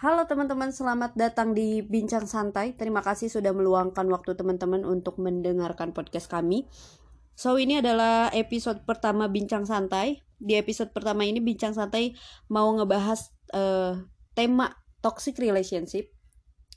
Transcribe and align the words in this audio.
Halo 0.00 0.24
teman-teman, 0.24 0.72
selamat 0.72 1.12
datang 1.12 1.52
di 1.52 1.84
Bincang 1.84 2.24
Santai. 2.24 2.72
Terima 2.72 3.04
kasih 3.04 3.28
sudah 3.28 3.52
meluangkan 3.52 4.08
waktu 4.08 4.32
teman-teman 4.32 4.80
untuk 4.80 5.20
mendengarkan 5.20 5.92
podcast 5.92 6.24
kami. 6.24 6.64
So, 7.36 7.60
ini 7.60 7.84
adalah 7.84 8.32
episode 8.32 8.88
pertama 8.88 9.28
Bincang 9.28 9.68
Santai. 9.68 10.24
Di 10.40 10.56
episode 10.56 10.96
pertama 10.96 11.28
ini 11.28 11.44
Bincang 11.44 11.76
Santai 11.76 12.16
mau 12.48 12.72
ngebahas 12.72 13.28
uh, 13.52 14.00
tema 14.32 14.72
toxic 15.04 15.36
relationship. 15.36 16.08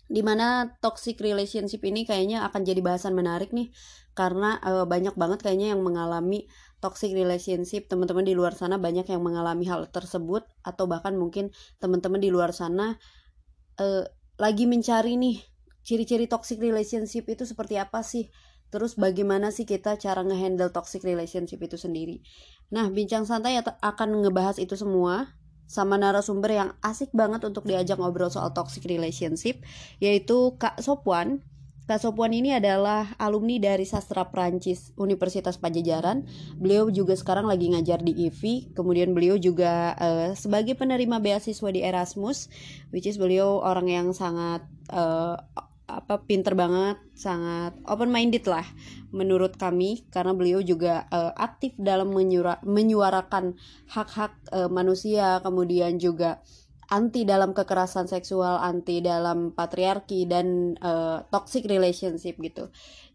Di 0.08 0.22
mana 0.22 0.78
toxic 0.84 1.20
relationship 1.24 1.82
ini 1.88 2.04
kayaknya 2.04 2.44
akan 2.48 2.62
jadi 2.68 2.82
bahasan 2.84 3.16
menarik 3.16 3.52
nih. 3.56 3.72
Karena 4.14 4.62
uh, 4.62 4.86
banyak 4.86 5.18
banget 5.18 5.42
kayaknya 5.42 5.74
yang 5.74 5.82
mengalami 5.82 6.46
toxic 6.84 7.16
relationship. 7.16 7.88
Teman-teman 7.88 8.28
di 8.28 8.36
luar 8.36 8.54
sana 8.54 8.78
banyak 8.78 9.08
yang 9.10 9.24
mengalami 9.24 9.66
hal 9.66 9.88
tersebut 9.90 10.46
atau 10.62 10.86
bahkan 10.86 11.16
mungkin 11.16 11.50
teman-teman 11.80 12.20
di 12.20 12.30
luar 12.30 12.52
sana 12.52 13.00
uh, 13.82 14.04
lagi 14.38 14.66
mencari 14.66 15.16
nih 15.16 15.38
ciri-ciri 15.84 16.26
toxic 16.32 16.60
relationship 16.60 17.28
itu 17.28 17.44
seperti 17.48 17.80
apa 17.80 18.04
sih? 18.04 18.30
Terus 18.74 18.98
bagaimana 18.98 19.54
sih 19.54 19.70
kita 19.70 20.02
cara 20.02 20.26
ngehandle 20.26 20.74
toxic 20.74 21.06
relationship 21.06 21.62
itu 21.62 21.78
sendiri? 21.78 22.26
Nah 22.74 22.90
bincang 22.90 23.22
santai 23.22 23.62
akan 23.62 24.10
ngebahas 24.26 24.58
itu 24.58 24.74
semua 24.74 25.30
sama 25.68 25.98
narasumber 25.98 26.52
yang 26.54 26.70
asik 26.86 27.10
banget 27.16 27.42
untuk 27.48 27.66
diajak 27.66 27.98
ngobrol 27.98 28.30
soal 28.30 28.52
toxic 28.52 28.86
relationship 28.86 29.64
yaitu 29.98 30.54
Kak 30.60 30.80
Sopwan 30.84 31.42
Kak 31.84 32.00
Sopwan 32.00 32.32
ini 32.32 32.56
adalah 32.56 33.12
alumni 33.20 33.60
dari 33.60 33.84
sastra 33.84 34.32
Prancis 34.32 34.96
Universitas 34.96 35.60
Pajajaran. 35.60 36.24
Beliau 36.56 36.88
juga 36.88 37.12
sekarang 37.12 37.44
lagi 37.44 37.76
ngajar 37.76 38.00
di 38.00 38.16
IVI. 38.24 38.72
Kemudian 38.72 39.12
beliau 39.12 39.36
juga 39.36 39.92
uh, 40.00 40.32
sebagai 40.32 40.80
penerima 40.80 41.20
beasiswa 41.20 41.70
di 41.76 41.84
Erasmus, 41.84 42.48
which 42.96 43.04
is 43.04 43.20
beliau 43.20 43.60
orang 43.60 43.92
yang 43.92 44.08
sangat 44.16 44.64
uh, 44.96 45.36
apa 46.02 46.26
pinter 46.26 46.58
banget, 46.58 46.98
sangat 47.14 47.78
open 47.86 48.10
minded 48.10 48.48
lah 48.50 48.66
menurut 49.14 49.54
kami 49.60 50.08
karena 50.10 50.34
beliau 50.34 50.60
juga 50.64 51.06
uh, 51.14 51.36
aktif 51.38 51.78
dalam 51.78 52.10
menyuarakan 52.66 53.54
hak-hak 53.92 54.34
uh, 54.50 54.70
manusia, 54.74 55.38
kemudian 55.46 56.02
juga 56.02 56.42
anti 56.94 57.26
dalam 57.26 57.58
kekerasan 57.58 58.06
seksual, 58.06 58.62
anti 58.62 59.02
dalam 59.02 59.50
patriarki 59.56 60.30
dan 60.30 60.78
uh, 60.78 61.26
toxic 61.34 61.66
relationship 61.66 62.38
gitu. 62.38 62.70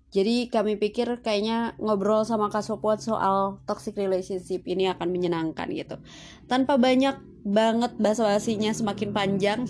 Jadi 0.08 0.48
kami 0.48 0.80
pikir 0.80 1.20
kayaknya 1.20 1.76
ngobrol 1.76 2.24
sama 2.24 2.48
Kak 2.48 2.64
Sopwan 2.64 2.96
soal 2.96 3.60
toxic 3.68 3.92
relationship 3.92 4.64
ini 4.64 4.88
akan 4.88 5.12
menyenangkan 5.12 5.68
gitu. 5.68 6.00
Tanpa 6.48 6.80
banyak 6.80 7.20
banget 7.44 7.92
basa-basinya 8.00 8.72
semakin 8.72 9.12
panjang. 9.12 9.60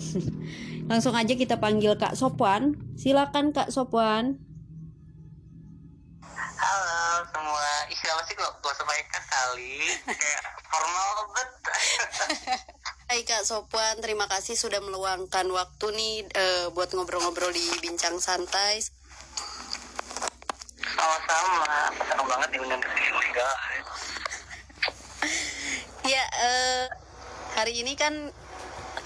Langsung 0.89 1.11
aja 1.19 1.35
kita 1.35 1.59
panggil 1.59 1.99
Kak 1.99 2.15
Sopwan. 2.15 2.79
Silakan 2.95 3.51
Kak 3.51 3.67
Sopwan. 3.67 4.39
Halo 6.55 7.27
semua. 7.27 7.67
Ih, 7.91 7.99
apa 7.99 8.21
sih 8.23 8.33
gak 8.39 8.51
usah 8.63 8.87
kali. 9.27 9.75
Kayak 10.07 10.43
formal 10.71 11.07
banget. 11.19 11.49
Hai 13.09 13.25
Kak 13.25 13.41
Sopwan, 13.41 13.99
terima 14.05 14.29
kasih 14.29 14.53
sudah 14.53 14.79
meluangkan 14.85 15.49
waktu 15.49 15.85
nih 15.97 16.15
uh, 16.29 16.65
buat 16.77 16.93
ngobrol-ngobrol 16.93 17.49
di 17.49 17.65
Bincang 17.81 18.21
Santai. 18.21 18.85
Sama-sama, 21.09 21.89
senang 22.05 22.27
banget 22.29 22.49
diundang 22.53 22.77
ke 22.85 22.89
sini 22.93 23.41
Ya, 26.05 26.21
uh, 26.21 26.85
hari 27.57 27.81
ini 27.81 27.97
kan 27.97 28.29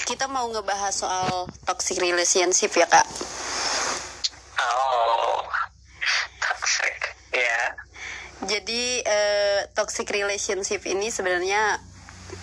kita 0.04 0.28
mau 0.28 0.52
ngebahas 0.52 0.92
soal 0.92 1.48
toxic 1.64 2.04
relationship 2.04 2.76
ya 2.76 2.92
Kak. 2.92 3.08
Oh, 4.60 5.48
toxic, 6.44 7.16
ya. 7.32 7.40
Yeah. 7.40 7.66
Jadi 8.52 9.00
uh, 9.08 9.72
toxic 9.72 10.12
relationship 10.12 10.84
ini 10.84 11.08
sebenarnya 11.08 11.80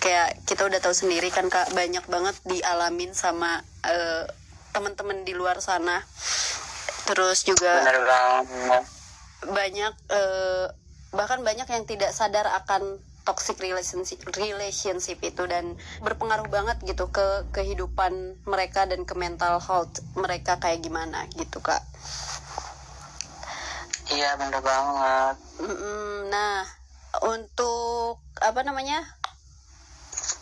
kayak 0.01 0.41
kita 0.49 0.65
udah 0.65 0.81
tahu 0.81 0.97
sendiri 0.97 1.29
kan 1.29 1.53
kak 1.53 1.69
banyak 1.77 2.01
banget 2.09 2.33
dialamin 2.49 3.13
sama 3.13 3.61
uh, 3.85 4.25
teman-teman 4.73 5.21
di 5.21 5.37
luar 5.37 5.61
sana 5.61 6.01
terus 7.05 7.43
juga 7.45 7.85
banyak 9.49 9.93
uh, 10.13 10.67
bahkan 11.11 11.41
banyak 11.41 11.67
yang 11.67 11.83
tidak 11.89 12.13
sadar 12.13 12.47
akan 12.63 13.01
toxic 13.25 13.57
relationship 13.61 14.21
relationship 14.33 15.21
itu 15.21 15.43
dan 15.45 15.77
berpengaruh 16.01 16.49
banget 16.49 16.77
gitu 16.85 17.09
ke 17.13 17.45
kehidupan 17.53 18.37
mereka 18.49 18.89
dan 18.89 19.05
ke 19.05 19.13
mental 19.13 19.61
health 19.61 20.01
mereka 20.17 20.57
kayak 20.57 20.81
gimana 20.81 21.29
gitu 21.37 21.61
kak 21.61 21.81
iya 24.09 24.33
bener 24.37 24.61
banget 24.61 25.35
nah 26.33 26.65
untuk 27.21 28.23
apa 28.41 28.65
namanya 28.65 29.05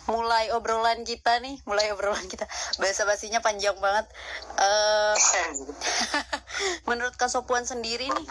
mulai 0.09 0.49
obrolan 0.57 1.05
kita 1.05 1.37
nih, 1.37 1.61
mulai 1.69 1.93
obrolan 1.93 2.25
kita. 2.25 2.49
Bahasa 2.81 3.05
basinya 3.05 3.45
panjang 3.45 3.77
banget. 3.77 4.09
Uh, 4.57 5.13
menurut 6.89 7.13
Kak 7.13 7.29
Sopuan 7.29 7.63
sendiri 7.63 8.09
nih, 8.09 8.27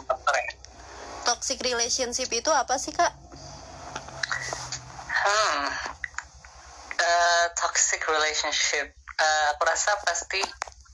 toxic 1.29 1.61
relationship 1.61 2.33
itu 2.33 2.49
apa 2.49 2.81
sih 2.81 2.97
Kak? 2.97 3.13
Hmm, 5.13 5.61
uh, 6.97 7.45
toxic 7.53 8.01
relationship. 8.09 8.97
Uh, 9.21 9.45
aku 9.53 9.69
rasa 9.69 9.93
pasti 10.09 10.41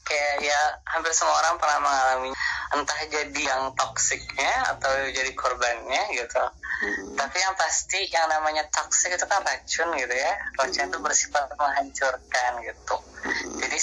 kayak 0.04 0.42
ya 0.42 0.60
hampir 0.90 1.14
semua 1.14 1.38
orang 1.38 1.54
pernah 1.56 1.78
mengalami 1.80 2.30
entah 2.76 3.00
jadi 3.08 3.40
yang 3.40 3.72
toksiknya 3.72 4.76
atau 4.76 4.90
jadi 5.08 5.32
korbannya 5.32 6.12
gitu 6.12 6.44
hmm. 6.44 7.16
tapi 7.16 7.40
yang 7.40 7.56
pasti 7.56 8.04
yang 8.12 8.28
namanya 8.28 8.68
toksik 8.68 9.16
itu 9.16 9.24
kan 9.24 9.40
racun 9.40 9.88
gitu 9.96 10.12
ya 10.12 10.32
racun 10.60 10.84
hmm. 10.84 10.90
itu 10.92 10.98
bersifat 11.00 11.48
menghancurkan 11.56 12.50
gitu 12.60 12.96
hmm. 13.00 13.56
jadi 13.64 13.78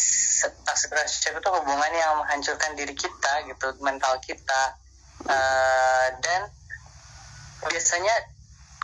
toxic 0.62 0.90
relationship 0.94 1.42
itu 1.42 1.50
hubungan 1.50 1.92
yang 1.98 2.14
menghancurkan 2.22 2.72
diri 2.78 2.94
kita 2.94 3.34
gitu 3.50 3.68
mental 3.82 4.14
kita 4.22 4.78
uh, 5.28 6.08
dan 6.22 6.42
biasanya 7.62 8.16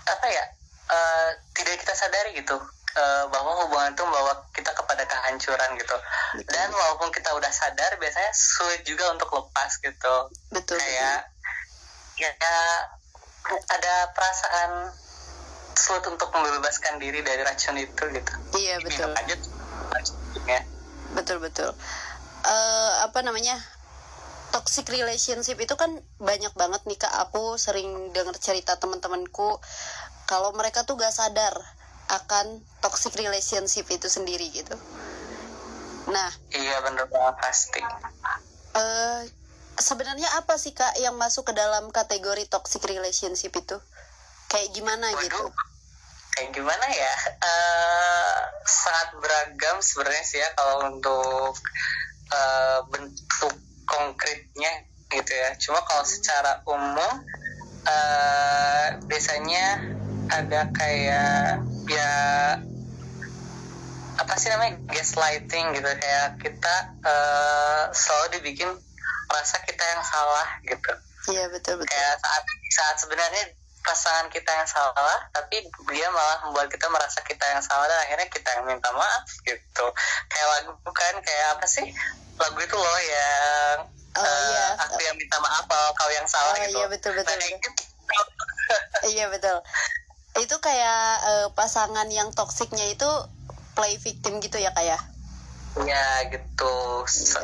apa 0.07 0.25
ya 0.29 0.43
uh, 0.91 1.29
tidak 1.57 1.81
kita 1.81 1.93
sadari 1.97 2.37
gitu 2.37 2.55
uh, 2.97 3.23
bahwa 3.29 3.65
hubungan 3.65 3.93
itu 3.93 4.03
membawa 4.05 4.33
kita 4.53 4.71
kepada 4.73 5.03
kehancuran 5.05 5.69
gitu. 5.77 5.97
Betul. 6.37 6.51
dan 6.53 6.69
walaupun 6.73 7.09
kita 7.13 7.33
udah 7.33 7.49
sadar 7.49 7.95
biasanya 7.97 8.31
sulit 8.33 8.81
juga 8.83 9.09
untuk 9.13 9.29
lepas 9.33 9.71
gitu. 9.81 10.15
Betul 10.53 10.77
kayak 10.77 11.29
ya 12.17 12.31
ada 13.47 13.93
perasaan 14.11 14.91
sulit 15.77 16.03
untuk 16.09 16.33
membebaskan 16.33 16.97
diri 16.97 17.21
dari 17.21 17.45
racun 17.45 17.77
itu 17.77 18.03
gitu. 18.11 18.33
Iya 18.57 18.81
betul. 18.81 19.13
lanjut. 19.13 19.39
Ya 20.49 20.61
betul 21.13 21.37
betul. 21.39 21.71
Uh, 22.47 22.91
apa 23.03 23.19
namanya 23.23 23.59
toxic 24.51 24.87
relationship 24.89 25.59
itu 25.59 25.75
kan 25.75 25.91
banyak 26.17 26.53
banget 26.55 26.81
nih 26.87 26.99
kak 26.99 27.13
aku 27.27 27.59
sering 27.59 28.11
dengar 28.15 28.35
cerita 28.39 28.79
teman-temanku 28.79 29.59
kalau 30.27 30.51
mereka 30.55 30.83
tuh 30.83 30.99
gak 30.99 31.15
sadar 31.15 31.55
akan 32.07 32.63
toxic 32.79 33.15
relationship 33.19 33.83
itu 33.91 34.07
sendiri 34.07 34.47
gitu. 34.51 34.75
Nah, 36.07 36.31
iya 36.55 36.79
benar 36.79 37.11
banget 37.11 37.35
pasti. 37.43 37.83
Uh, 38.71 39.27
sebenarnya 39.75 40.27
apa 40.39 40.55
sih 40.55 40.71
kak 40.71 40.95
yang 41.03 41.19
masuk 41.19 41.51
ke 41.51 41.53
dalam 41.55 41.91
kategori 41.91 42.47
toxic 42.47 42.79
relationship 42.87 43.51
itu? 43.51 43.75
Kayak 44.47 44.71
gimana 44.71 45.11
Waduh, 45.11 45.23
gitu? 45.27 45.43
Kayak 46.39 46.49
gimana 46.55 46.85
ya? 46.87 47.13
Uh, 47.43 48.39
sangat 48.63 49.19
beragam 49.19 49.83
sebenarnya 49.83 50.23
sih 50.23 50.39
ya 50.39 50.49
kalau 50.55 50.95
untuk 50.95 51.59
uh, 52.31 52.79
bentuk 52.87 53.53
konkretnya 53.87 54.71
gitu 55.07 55.31
ya. 55.31 55.55
Cuma 55.57 55.79
kalau 55.87 56.03
secara 56.03 56.61
umum 56.67 57.13
uh, 57.87 58.87
biasanya 59.07 59.95
ada 60.27 60.67
kayak 60.75 61.63
ya 61.87 62.13
apa 64.17 64.33
sih 64.35 64.51
namanya 64.51 64.75
gaslighting 64.91 65.71
gitu. 65.79 65.87
Kayak 65.87 66.27
kita 66.43 66.75
uh, 67.07 67.87
selalu 67.95 68.39
dibikin 68.39 68.69
rasa 69.31 69.57
kita 69.63 69.83
yang 69.83 70.03
salah 70.03 70.47
gitu. 70.67 70.91
Iya 71.31 71.45
betul 71.51 71.79
betul. 71.79 71.91
Kayak 71.91 72.15
saat 72.19 72.43
saat 72.67 72.95
sebenarnya 72.99 73.43
pasangan 73.87 74.27
kita 74.27 74.51
yang 74.51 74.67
salah 74.67 75.31
tapi 75.31 75.63
dia 75.95 76.11
malah 76.11 76.43
membuat 76.43 76.67
kita 76.67 76.91
merasa 76.91 77.23
kita 77.23 77.39
yang 77.55 77.63
salah 77.63 77.87
dan 77.87 78.03
akhirnya 78.03 78.27
kita 78.27 78.49
yang 78.59 78.67
minta 78.67 78.91
maaf 78.91 79.23
gitu. 79.47 79.85
Kayak 80.27 80.47
lagu 80.51 80.71
bukan 80.83 81.13
kayak 81.23 81.47
apa 81.55 81.65
sih 81.71 81.87
lagu 82.37 82.59
itu 82.61 82.75
loh 82.77 82.99
yang 83.01 83.77
oh, 84.17 84.21
uh, 84.21 84.49
iya. 84.53 84.65
aku 84.85 84.99
yang 85.01 85.15
minta 85.17 85.37
maaf 85.41 85.65
kalau 85.65 85.89
kau 85.97 86.11
yang 86.13 86.27
salah 86.29 86.53
oh, 86.53 86.61
gitu 86.61 86.77
iya 86.77 86.85
betul 86.89 87.11
betul, 87.17 87.33
nah, 87.33 87.47
betul. 87.49 87.57
Gitu. 87.57 87.83
iya 89.17 89.25
betul 89.29 89.57
itu 90.37 90.55
kayak 90.61 91.09
uh, 91.25 91.47
pasangan 91.57 92.05
yang 92.13 92.29
toksiknya 92.29 92.93
itu 92.93 93.09
play 93.73 93.97
victim 93.97 94.37
gitu 94.37 94.61
ya 94.61 94.69
kayak 94.73 95.01
ya? 95.83 95.93
ya 95.93 96.07
gitu 96.33 96.75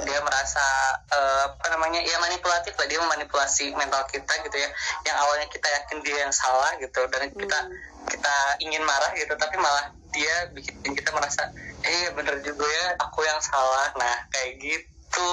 dia 0.04 0.20
merasa 0.26 0.66
eh, 1.14 1.44
apa 1.52 1.68
namanya 1.70 2.02
ya 2.02 2.18
manipulatif 2.18 2.74
lah 2.74 2.88
dia 2.90 3.00
memanipulasi 3.00 3.74
mental 3.78 4.04
kita 4.10 4.34
gitu 4.44 4.58
ya 4.58 4.70
yang 5.06 5.18
awalnya 5.22 5.48
kita 5.52 5.68
yakin 5.70 6.02
dia 6.02 6.18
yang 6.26 6.34
salah 6.34 6.74
gitu 6.82 7.02
dan 7.12 7.30
kita 7.30 7.60
Hmm. 7.64 8.10
kita 8.10 8.36
ingin 8.60 8.84
marah 8.84 9.16
gitu 9.16 9.32
tapi 9.40 9.56
malah 9.56 9.88
dia 10.12 10.52
bikin 10.52 10.92
kita 10.92 11.10
merasa 11.16 11.48
eh 11.84 12.12
bener 12.12 12.44
juga 12.44 12.68
ya 12.68 13.00
aku 13.00 13.24
yang 13.24 13.40
salah 13.40 13.88
nah 13.96 14.16
kayak 14.30 14.60
gitu 14.60 15.30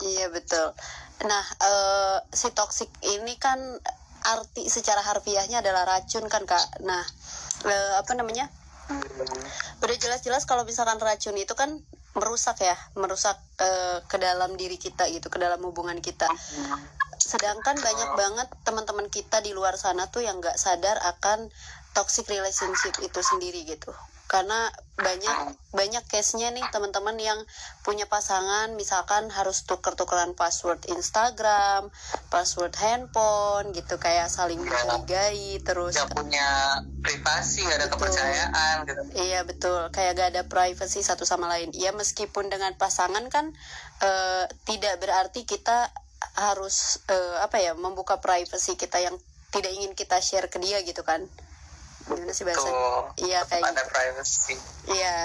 Iya 0.00 0.32
betul. 0.32 0.72
Nah, 1.28 1.44
eh, 1.60 2.16
si 2.32 2.48
toksik 2.48 2.88
ini 3.04 3.36
kan 3.36 3.60
arti 4.24 4.72
secara 4.72 5.04
harfiahnya 5.04 5.60
adalah 5.60 5.84
racun 5.84 6.24
kan 6.32 6.48
kak. 6.48 6.64
Nah, 6.80 7.04
eh, 7.68 7.92
apa 8.00 8.12
namanya? 8.16 8.48
Udah 9.84 9.96
jelas-jelas 10.00 10.48
kalau 10.48 10.64
misalkan 10.64 10.96
racun 10.96 11.36
itu 11.36 11.52
kan 11.52 11.76
merusak 12.16 12.64
ya, 12.64 12.76
merusak 12.96 13.36
eh, 13.60 13.98
ke 14.08 14.16
dalam 14.16 14.56
diri 14.56 14.80
kita 14.80 15.08
gitu, 15.12 15.28
ke 15.28 15.38
dalam 15.40 15.60
hubungan 15.64 15.98
kita. 16.00 16.28
Sedangkan 17.18 17.76
banyak 17.76 18.10
banget 18.16 18.48
teman-teman 18.64 19.10
kita 19.12 19.42
di 19.44 19.52
luar 19.52 19.76
sana 19.76 20.08
tuh 20.08 20.24
yang 20.24 20.40
nggak 20.40 20.56
sadar 20.56 20.96
akan 21.02 21.50
toxic 21.92 22.24
relationship 22.30 22.94
itu 23.02 23.20
sendiri 23.20 23.66
gitu. 23.68 23.92
Karena 24.28 24.68
banyak 24.98 25.56
banyak 25.72 26.04
case-nya 26.10 26.52
nih 26.52 26.64
teman-teman 26.68 27.16
yang 27.16 27.40
punya 27.80 28.04
pasangan 28.04 28.76
misalkan 28.76 29.32
harus 29.32 29.64
tuker-tukeran 29.64 30.36
password 30.36 30.84
Instagram, 30.90 31.88
password 32.28 32.76
handphone 32.76 33.72
gitu 33.72 33.96
kayak 33.96 34.28
saling 34.28 34.60
mencurigai 34.60 35.62
terus 35.64 35.96
nggak 35.96 36.12
punya 36.12 36.48
privasi 37.00 37.64
nggak 37.64 37.78
ada 37.78 37.88
Betul. 37.88 37.96
kepercayaan 37.96 38.74
gitu 38.84 39.02
Iya 39.16 39.40
betul, 39.48 39.80
kayak 39.90 40.12
gak 40.20 40.28
ada 40.36 40.42
privacy 40.44 41.00
satu 41.00 41.24
sama 41.24 41.48
lain. 41.48 41.72
Ya 41.72 41.96
meskipun 41.96 42.52
dengan 42.52 42.76
pasangan 42.76 43.24
kan 43.32 43.50
eh, 44.04 44.44
tidak 44.68 45.00
berarti 45.00 45.48
kita 45.48 45.88
harus 46.36 47.00
eh, 47.08 47.36
apa 47.40 47.58
ya 47.62 47.72
membuka 47.78 48.20
privacy 48.20 48.76
kita 48.76 49.00
yang 49.00 49.16
tidak 49.48 49.72
ingin 49.72 49.96
kita 49.96 50.20
share 50.20 50.52
ke 50.52 50.60
dia 50.60 50.84
gitu 50.84 51.00
kan? 51.00 51.24
Gimana 52.08 52.32
sih 52.32 52.44
bahasa? 52.48 52.68
Iya 53.20 53.44
kayak 53.44 53.64
ada 53.68 53.84
gitu. 53.84 53.92
privacy 53.92 54.54
Iya. 54.88 55.16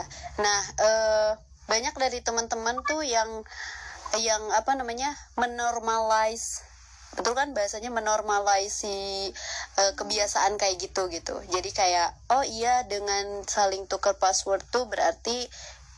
Nah 0.44 0.62
eh, 0.84 1.32
banyak 1.72 1.96
dari 1.96 2.20
teman-teman 2.20 2.84
tuh 2.84 3.02
yang 3.08 3.42
yang 4.20 4.44
apa 4.54 4.78
namanya 4.78 5.10
menormalize 5.40 6.62
betul 7.14 7.38
kan 7.38 7.54
bahasanya 7.54 7.94
menormalize 7.94 8.74
si 8.74 9.30
eh, 9.78 9.94
kebiasaan 9.94 10.58
kayak 10.58 10.82
gitu 10.82 11.10
gitu 11.14 11.38
jadi 11.50 11.70
kayak 11.70 12.10
oh 12.34 12.42
iya 12.42 12.86
dengan 12.90 13.46
saling 13.46 13.86
tukar 13.86 14.18
password 14.18 14.66
tuh 14.74 14.90
berarti 14.90 15.46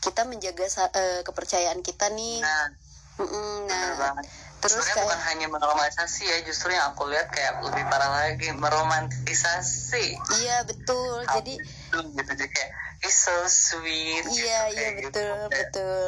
kita 0.04 0.28
menjaga 0.28 0.68
eh, 0.92 1.24
kepercayaan 1.24 1.80
kita 1.80 2.12
nih 2.12 2.44
nah 2.44 2.68
Mm-mm, 3.16 3.64
benar 3.64 3.80
nah 3.96 3.96
banget 4.12 4.24
terus 4.66 4.82
sebenarnya 4.82 4.94
kayak 4.94 5.06
bukan 5.06 5.20
hanya 5.30 5.46
menormalisasi 5.48 6.22
ya 6.26 6.38
justru 6.42 6.68
yang 6.74 6.84
aku 6.90 7.02
lihat 7.06 7.28
kayak 7.30 7.62
lebih 7.62 7.84
parah 7.86 8.10
lagi 8.10 8.48
meromantisasi 8.50 10.04
iya 10.42 10.66
betul 10.66 11.22
jadi 11.30 11.54
Tuh, 11.86 12.02
gitu 12.02 12.32
jadi 12.34 12.46
kayak 12.50 12.70
it's 13.06 13.14
so 13.22 13.34
sweet 13.46 14.26
Iya 14.26 14.32
gitu, 14.34 14.42
iya 14.42 14.58
kayak 14.74 14.92
gitu. 14.98 15.06
betul 15.06 15.30
Kayak, 15.30 15.50
betul. 15.70 16.02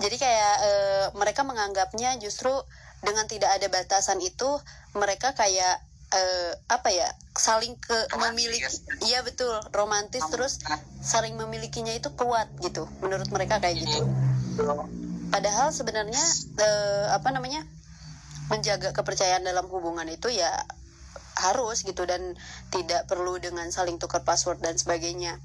Jadi 0.00 0.16
kayak 0.16 0.54
eh, 0.64 1.04
mereka 1.16 1.40
menganggapnya 1.44 2.10
justru 2.20 2.52
dengan 3.00 3.24
tidak 3.28 3.50
ada 3.56 3.66
batasan 3.72 4.20
itu 4.20 4.48
mereka 4.92 5.32
kayak 5.32 5.80
eh, 6.12 6.52
apa 6.68 6.88
ya 6.92 7.08
saling 7.32 7.76
ke 7.80 7.96
Romantis. 8.12 8.44
memiliki 8.44 8.76
iya 9.08 9.22
betul 9.24 9.54
romantis 9.72 10.24
terus 10.28 10.58
saling 11.00 11.38
memilikinya 11.38 11.94
itu 11.94 12.12
kuat 12.12 12.50
gitu 12.60 12.84
menurut 13.00 13.28
mereka 13.32 13.56
kayak 13.62 13.80
gitu. 13.80 14.04
Padahal 15.30 15.70
sebenarnya 15.70 16.22
eh, 16.58 17.06
apa 17.14 17.30
namanya 17.30 17.62
menjaga 18.50 18.90
kepercayaan 18.90 19.46
dalam 19.46 19.70
hubungan 19.70 20.06
itu 20.10 20.26
ya 20.30 20.50
harus 21.40 21.86
gitu 21.86 22.04
dan 22.04 22.34
tidak 22.74 23.06
perlu 23.06 23.38
dengan 23.38 23.70
saling 23.70 23.96
tukar 23.96 24.26
password 24.26 24.60
dan 24.60 24.76
sebagainya. 24.76 25.38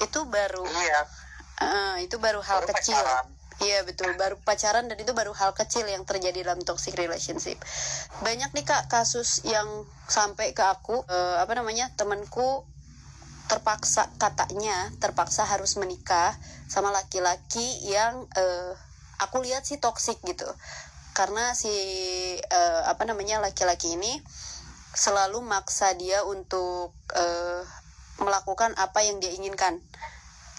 Itu 0.00 0.26
baru 0.30 0.64
iya 0.64 1.00
Ah, 1.62 2.02
itu 2.02 2.18
baru 2.18 2.42
hal 2.42 2.66
baru 2.66 2.74
kecil. 2.74 2.98
pacaran. 2.98 3.26
Iya 3.62 3.86
betul, 3.86 4.10
baru 4.18 4.34
pacaran 4.42 4.90
dan 4.90 4.98
itu 4.98 5.14
baru 5.14 5.30
hal 5.30 5.54
kecil 5.54 5.86
yang 5.86 6.02
terjadi 6.02 6.42
dalam 6.42 6.58
toxic 6.66 6.98
relationship. 6.98 7.54
Banyak 8.26 8.50
nih 8.50 8.66
kak 8.66 8.90
kasus 8.90 9.46
yang 9.46 9.86
sampai 10.10 10.50
ke 10.50 10.64
aku, 10.66 11.06
eh, 11.06 11.38
apa 11.38 11.54
namanya 11.54 11.86
temanku 11.94 12.66
terpaksa 13.46 14.08
katanya 14.18 14.88
terpaksa 14.98 15.44
harus 15.46 15.76
menikah 15.78 16.34
sama 16.66 16.90
laki-laki 16.90 17.86
yang 17.86 18.26
eh, 18.34 18.74
aku 19.20 19.42
lihat 19.44 19.66
sih 19.66 19.78
toxic 19.78 20.18
gitu, 20.24 20.46
karena 21.14 21.54
si 21.54 21.70
eh, 22.40 22.82
apa 22.86 23.02
namanya 23.06 23.38
laki-laki 23.42 23.94
ini 23.94 24.22
selalu 24.94 25.42
maksa 25.42 25.92
dia 25.98 26.22
untuk 26.22 26.94
eh, 27.14 27.62
melakukan 28.22 28.74
apa 28.78 29.02
yang 29.02 29.18
dia 29.18 29.34
inginkan. 29.34 29.82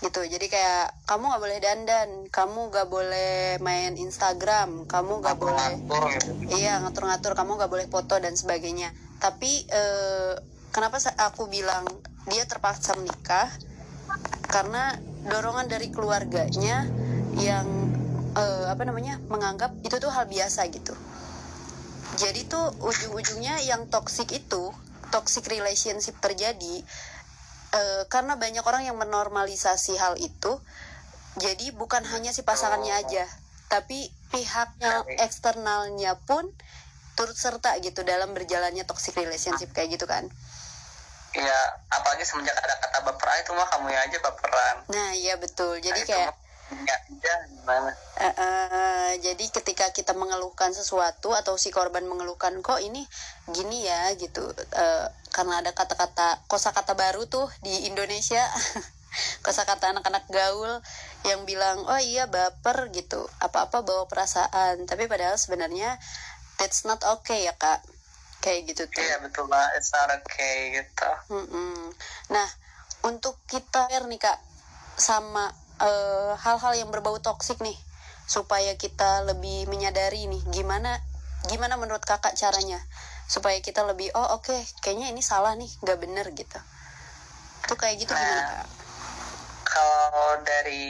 Gitu. 0.03 0.27
Jadi 0.27 0.51
kayak 0.51 0.91
kamu 1.07 1.31
nggak 1.31 1.43
boleh 1.47 1.59
dandan 1.63 2.09
kamu 2.27 2.67
nggak 2.67 2.87
boleh 2.91 3.55
main 3.63 3.95
Instagram 3.95 4.83
kamu 4.91 5.23
nggak 5.23 5.39
boleh 5.39 5.55
Ngatur 5.55 6.03
gitu. 6.11 6.31
iya 6.51 6.83
ngatur-ngatur 6.83 7.31
kamu 7.31 7.55
nggak 7.55 7.71
boleh 7.71 7.87
foto 7.87 8.19
dan 8.19 8.35
sebagainya. 8.35 8.91
Tapi 9.23 9.65
eh, 9.71 10.35
kenapa 10.75 10.99
aku 10.99 11.47
bilang 11.47 11.87
dia 12.27 12.43
terpaksa 12.43 12.99
menikah? 12.99 13.47
Karena 14.51 14.99
dorongan 15.25 15.71
dari 15.71 15.87
keluarganya 15.89 16.85
yang 17.39 17.84
eh, 18.35 18.65
apa 18.69 18.83
namanya 18.83 19.17
menganggap 19.31 19.75
itu 19.81 19.95
tuh 19.97 20.11
hal 20.11 20.27
biasa 20.27 20.67
gitu. 20.71 20.93
Jadi 22.15 22.47
tuh 22.47 22.63
ujung-ujungnya 22.85 23.59
yang 23.65 23.89
toxic 23.89 24.29
itu 24.31 24.71
toxic 25.09 25.47
relationship 25.47 26.15
terjadi 26.19 26.83
eh, 27.73 28.03
karena 28.07 28.35
banyak 28.35 28.63
orang 28.63 28.83
yang 28.87 28.97
menormalisasi 28.99 29.95
hal 29.99 30.15
itu 30.19 30.59
jadi 31.35 31.75
bukan 31.75 32.03
hanya 32.07 32.31
si 32.31 32.47
pasangannya 32.47 32.95
aja 32.95 33.27
tapi 33.67 34.07
pihak 34.31 34.69
yang 34.79 35.03
eksternalnya 35.19 36.15
pun 36.23 36.47
turut 37.15 37.35
serta 37.35 37.79
gitu 37.79 38.03
dalam 38.03 38.35
berjalannya 38.35 38.83
toxic 38.83 39.15
relationship 39.15 39.71
kayak 39.71 39.95
gitu 39.95 40.03
kan. 40.03 40.27
Iya, 41.35 41.59
apalagi 41.91 42.23
semenjak 42.23 42.55
ada 42.55 42.75
kata 42.79 42.99
baper 43.07 43.27
ah, 43.27 43.37
itu 43.39 43.51
mah 43.55 43.67
kamu 43.67 43.87
aja 43.91 44.17
baperan. 44.23 44.75
nah 44.87 45.11
iya 45.11 45.35
betul. 45.35 45.79
Jadi 45.79 45.99
Nah, 46.03 46.07
kayak 46.07 46.33
ya 46.73 47.35
gimana? 47.49 47.91
Eh, 48.21 48.33
eh, 48.33 49.11
jadi 49.21 49.45
ketika 49.49 49.89
kita 49.93 50.13
mengeluhkan 50.17 50.71
sesuatu 50.73 51.33
atau 51.33 51.57
si 51.57 51.69
korban 51.69 52.05
mengeluhkan 52.05 52.57
kok 52.61 52.81
ini 52.81 53.05
gini 53.51 53.85
ya? 53.85 54.13
gitu. 54.17 54.41
Eh, 54.55 55.05
karena 55.33 55.61
ada 55.61 55.71
kata-kata 55.75 56.45
kosakata 56.47 56.93
baru 56.95 57.27
tuh 57.27 57.49
di 57.61 57.89
Indonesia. 57.89 58.41
Kosakata 59.47 59.95
anak-anak 59.95 60.27
gaul 60.27 60.83
yang 61.23 61.47
bilang 61.47 61.87
oh 61.87 62.01
iya 62.03 62.27
baper 62.27 62.91
gitu. 62.91 63.23
Apa-apa 63.39 63.79
bawa 63.79 64.11
perasaan. 64.11 64.83
Tapi 64.83 65.07
padahal 65.07 65.39
sebenarnya 65.39 65.95
that's 66.59 66.83
not 66.83 66.99
okay 67.07 67.47
ya 67.47 67.55
kak. 67.55 67.79
Kayak 68.43 68.75
gitu 68.75 68.83
tuh. 68.91 69.01
Iya 69.01 69.23
betul 69.23 69.47
lah, 69.47 69.71
it's 69.79 69.89
not 69.95 70.11
okay 70.19 70.83
gitu. 70.83 71.11
Mm-mm. 71.31 71.95
Nah, 72.29 72.47
untuk 73.07 73.39
kita 73.47 73.87
nih 73.87 74.19
kak 74.19 74.37
sama 74.99 75.47
eh, 75.81 76.33
hal-hal 76.39 76.73
yang 76.77 76.89
berbau 76.93 77.17
toksik 77.19 77.59
nih, 77.59 77.75
supaya 78.25 78.73
kita 78.75 79.21
lebih 79.29 79.69
menyadari 79.69 80.25
nih 80.25 80.41
gimana 80.49 80.97
gimana 81.45 81.77
menurut 81.77 82.01
kakak 82.01 82.33
caranya 82.33 82.81
supaya 83.29 83.61
kita 83.61 83.85
lebih 83.85 84.09
oh 84.17 84.37
oke 84.37 84.53
kayaknya 84.81 85.13
ini 85.13 85.21
salah 85.21 85.53
nih 85.53 85.69
nggak 85.85 85.99
bener 86.01 86.25
gitu. 86.33 86.57
Tuh 87.69 87.77
kayak 87.77 88.01
gitu 88.01 88.13
gimana 88.13 88.41
Nah. 88.41 88.49
kak? 88.65 88.67
Kalau 89.65 90.41
dari 90.45 90.85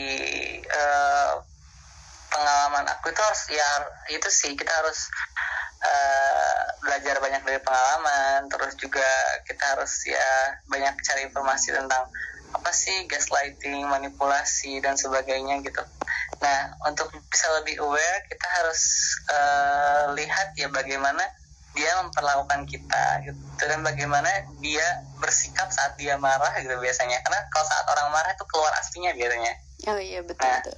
eh, 0.64 1.34
pengalaman 2.32 2.86
aku 2.92 3.12
itu 3.12 3.22
harus 3.24 3.44
ya 3.52 3.70
itu 4.12 4.30
sih 4.32 4.52
kita 4.56 4.72
harus 4.72 5.08
eh, 5.84 6.64
belajar 6.84 7.20
banyak 7.20 7.42
dari 7.44 7.60
pengalaman, 7.64 8.48
terus 8.52 8.76
juga 8.80 9.08
kita 9.48 9.76
harus 9.76 9.92
ya 10.08 10.56
banyak 10.72 10.96
cari 11.04 11.28
informasi 11.28 11.72
tentang 11.76 12.04
apa 12.54 12.72
sih 12.72 13.06
gaslighting, 13.10 13.86
manipulasi 13.88 14.80
dan 14.84 14.94
sebagainya 14.96 15.62
gitu. 15.66 15.84
Nah, 16.42 16.60
untuk 16.86 17.10
bisa 17.32 17.48
lebih 17.62 17.82
aware, 17.82 18.20
kita 18.30 18.48
harus 18.62 18.82
eh, 19.32 20.04
lihat 20.20 20.54
ya 20.60 20.68
bagaimana 20.70 21.24
dia 21.76 21.92
memperlakukan 22.00 22.64
kita 22.70 23.06
gitu 23.28 23.42
dan 23.68 23.84
bagaimana 23.84 24.28
dia 24.64 24.84
bersikap 25.20 25.68
saat 25.72 25.96
dia 26.00 26.16
marah 26.20 26.52
gitu 26.60 26.76
biasanya. 26.80 27.20
Karena 27.24 27.40
kalau 27.52 27.66
saat 27.68 27.86
orang 27.92 28.08
marah 28.12 28.32
itu 28.32 28.46
keluar 28.48 28.72
aslinya 28.80 29.12
biasanya. 29.16 29.54
Oh 29.92 30.00
iya 30.00 30.20
betul 30.24 30.48
Nah. 30.48 30.60
betul. 30.64 30.78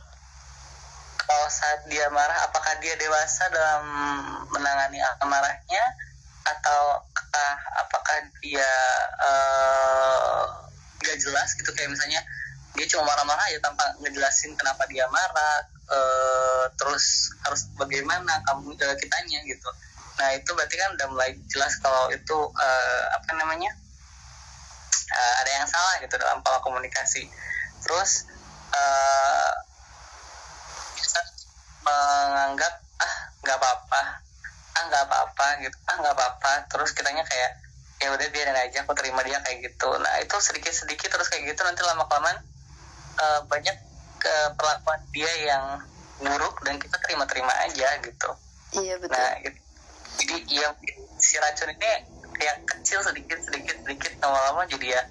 Kalau 1.28 1.48
saat 1.52 1.84
dia 1.92 2.08
marah, 2.08 2.40
apakah 2.48 2.80
dia 2.80 2.96
dewasa 2.96 3.52
dalam 3.52 3.84
menangani 4.48 4.96
amarahnya 5.20 5.84
atau 6.48 7.04
apakah, 7.04 7.52
apakah 7.84 8.18
dia 8.40 8.72
eh, 9.28 10.44
nggak 11.08 11.20
jelas 11.24 11.56
gitu. 11.56 11.72
Kayak 11.72 11.96
misalnya 11.96 12.20
dia 12.76 12.86
cuma 12.92 13.08
marah-marah 13.08 13.48
ya 13.50 13.60
tanpa 13.64 13.96
ngejelasin 14.04 14.54
kenapa 14.54 14.86
dia 14.92 15.08
marah 15.08 15.66
uh, 15.90 16.66
terus 16.78 17.32
harus 17.48 17.72
bagaimana 17.80 18.44
kamu 18.46 18.76
uh, 18.76 18.96
kitanya 19.00 19.40
gitu. 19.48 19.70
Nah 20.20 20.30
itu 20.36 20.50
berarti 20.54 20.76
kan 20.76 20.90
udah 20.94 21.08
mulai 21.10 21.32
jelas 21.48 21.80
kalau 21.80 22.12
itu 22.14 22.38
uh, 22.38 23.04
apa 23.18 23.32
namanya 23.40 23.72
uh, 25.10 25.34
ada 25.42 25.52
yang 25.58 25.68
salah 25.70 25.96
gitu 26.04 26.16
dalam 26.20 26.44
pola 26.46 26.60
komunikasi. 26.62 27.26
Terus 27.82 28.28
uh, 28.76 29.54
kita 31.02 31.22
menganggap 31.82 32.74
ah 33.02 33.16
nggak 33.42 33.58
apa-apa. 33.58 34.02
Ah 34.78 34.84
nggak 34.86 35.04
apa-apa 35.08 35.48
gitu. 35.66 35.78
Ah 35.90 35.96
nggak 35.98 36.14
apa-apa. 36.14 36.52
Terus 36.70 36.94
kitanya 36.94 37.26
kayak 37.26 37.67
ya 37.98 38.14
udah 38.14 38.28
biarin 38.30 38.58
aja 38.58 38.86
aku 38.86 38.94
terima 38.94 39.26
dia 39.26 39.42
kayak 39.42 39.74
gitu. 39.74 39.90
Nah 39.98 40.14
itu 40.22 40.36
sedikit 40.38 40.74
sedikit 40.74 41.10
terus 41.10 41.28
kayak 41.34 41.50
gitu 41.50 41.62
nanti 41.66 41.82
lama 41.82 42.06
kelamaan 42.06 42.38
uh, 43.18 43.40
banyak 43.50 43.74
ke 44.22 44.36
perlakuan 44.54 45.02
dia 45.10 45.32
yang 45.46 45.66
buruk 46.22 46.62
dan 46.66 46.78
kita 46.78 46.98
terima-terima 47.02 47.54
aja 47.66 47.88
gitu. 48.02 48.30
Iya 48.78 49.02
betul. 49.02 49.18
Nah 49.18 49.34
gitu. 49.42 49.60
jadi 50.18 50.36
ya 50.50 50.68
si 51.18 51.38
racun 51.42 51.74
ini 51.74 51.92
kayak 52.38 52.58
kecil 52.70 53.02
sedikit 53.02 53.38
sedikit 53.42 53.82
sedikit 53.82 54.14
lama-lama 54.22 54.66
jadi 54.70 54.98
ya 54.98 55.02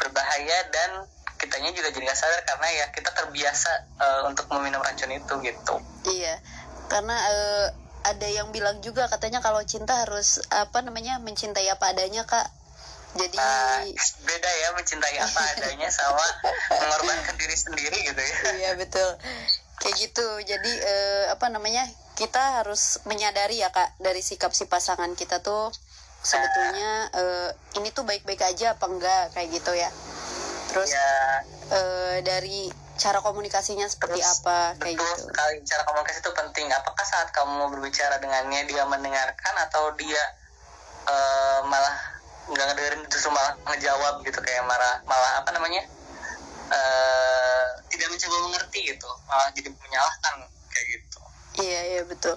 berbahaya 0.00 0.58
dan 0.72 1.04
kitanya 1.38 1.70
juga 1.72 1.92
jadi 1.92 2.04
gak 2.10 2.18
sadar 2.18 2.42
karena 2.48 2.68
ya 2.82 2.86
kita 2.90 3.10
terbiasa 3.14 3.70
uh, 4.00 4.20
untuk 4.28 4.48
meminum 4.56 4.80
racun 4.80 5.12
itu 5.12 5.34
gitu. 5.44 5.74
Iya 6.08 6.40
karena 6.88 7.16
uh, 7.16 7.66
ada 8.04 8.28
yang 8.28 8.54
bilang 8.54 8.78
juga 8.84 9.10
katanya 9.10 9.42
kalau 9.42 9.62
cinta 9.66 10.06
harus 10.06 10.42
apa 10.52 10.82
namanya 10.84 11.18
mencintai 11.18 11.66
apa 11.70 11.94
adanya 11.94 12.22
kak. 12.28 12.46
Jadi 13.16 13.40
nah, 13.40 13.82
beda 14.28 14.50
ya 14.52 14.68
mencintai 14.76 15.16
apa 15.16 15.40
adanya 15.56 15.88
sama 15.98 16.26
mengorbankan 16.70 17.34
diri 17.40 17.56
sendiri 17.56 17.98
gitu 18.04 18.20
ya. 18.20 18.36
Iya 18.54 18.70
betul. 18.76 19.10
Kayak 19.80 19.96
gitu. 19.98 20.28
Jadi 20.44 20.72
uh, 20.84 21.24
apa 21.32 21.46
namanya 21.48 21.88
kita 22.14 22.62
harus 22.62 23.02
menyadari 23.08 23.62
ya 23.62 23.70
kak 23.72 23.96
dari 24.02 24.20
sikap 24.20 24.52
si 24.52 24.66
pasangan 24.68 25.14
kita 25.14 25.40
tuh 25.40 25.70
sebetulnya 26.18 27.08
uh, 27.14 27.50
ini 27.78 27.94
tuh 27.94 28.02
baik-baik 28.02 28.42
aja 28.42 28.74
apa 28.74 28.84
enggak 28.90 29.24
kayak 29.34 29.48
gitu 29.54 29.72
ya. 29.74 29.90
Terus 30.68 30.90
ya. 30.92 31.08
uh, 31.72 32.16
dari 32.20 32.87
cara 32.98 33.22
komunikasinya 33.22 33.86
seperti 33.86 34.18
Terus, 34.18 34.42
apa 34.42 34.74
kayak 34.82 34.98
betul 34.98 35.06
gitu. 35.06 35.30
sekali 35.30 35.56
cara 35.62 35.82
komunikasi 35.86 36.18
itu 36.18 36.32
penting. 36.34 36.66
Apakah 36.74 37.06
saat 37.06 37.28
kamu 37.30 37.70
berbicara 37.70 38.18
dengannya 38.18 38.66
dia 38.66 38.82
mendengarkan 38.84 39.54
atau 39.70 39.94
dia 39.94 40.22
uh, 41.06 41.62
malah 41.64 41.96
nggak 42.50 42.64
ngedengerin 42.74 43.02
justru 43.06 43.30
malah 43.30 43.54
ngejawab 43.70 44.24
gitu 44.26 44.40
kayak 44.42 44.66
marah 44.66 44.98
malah 45.06 45.38
apa 45.38 45.50
namanya 45.54 45.86
uh, 46.74 47.64
tidak 47.86 48.10
mencoba 48.10 48.36
mengerti 48.50 48.80
gitu. 48.92 49.10
Malah 49.30 49.48
jadi 49.54 49.70
menyalahkan 49.70 50.34
kayak 50.68 50.86
gitu. 50.98 51.18
Iya 51.62 51.80
iya 51.96 52.02
betul. 52.02 52.34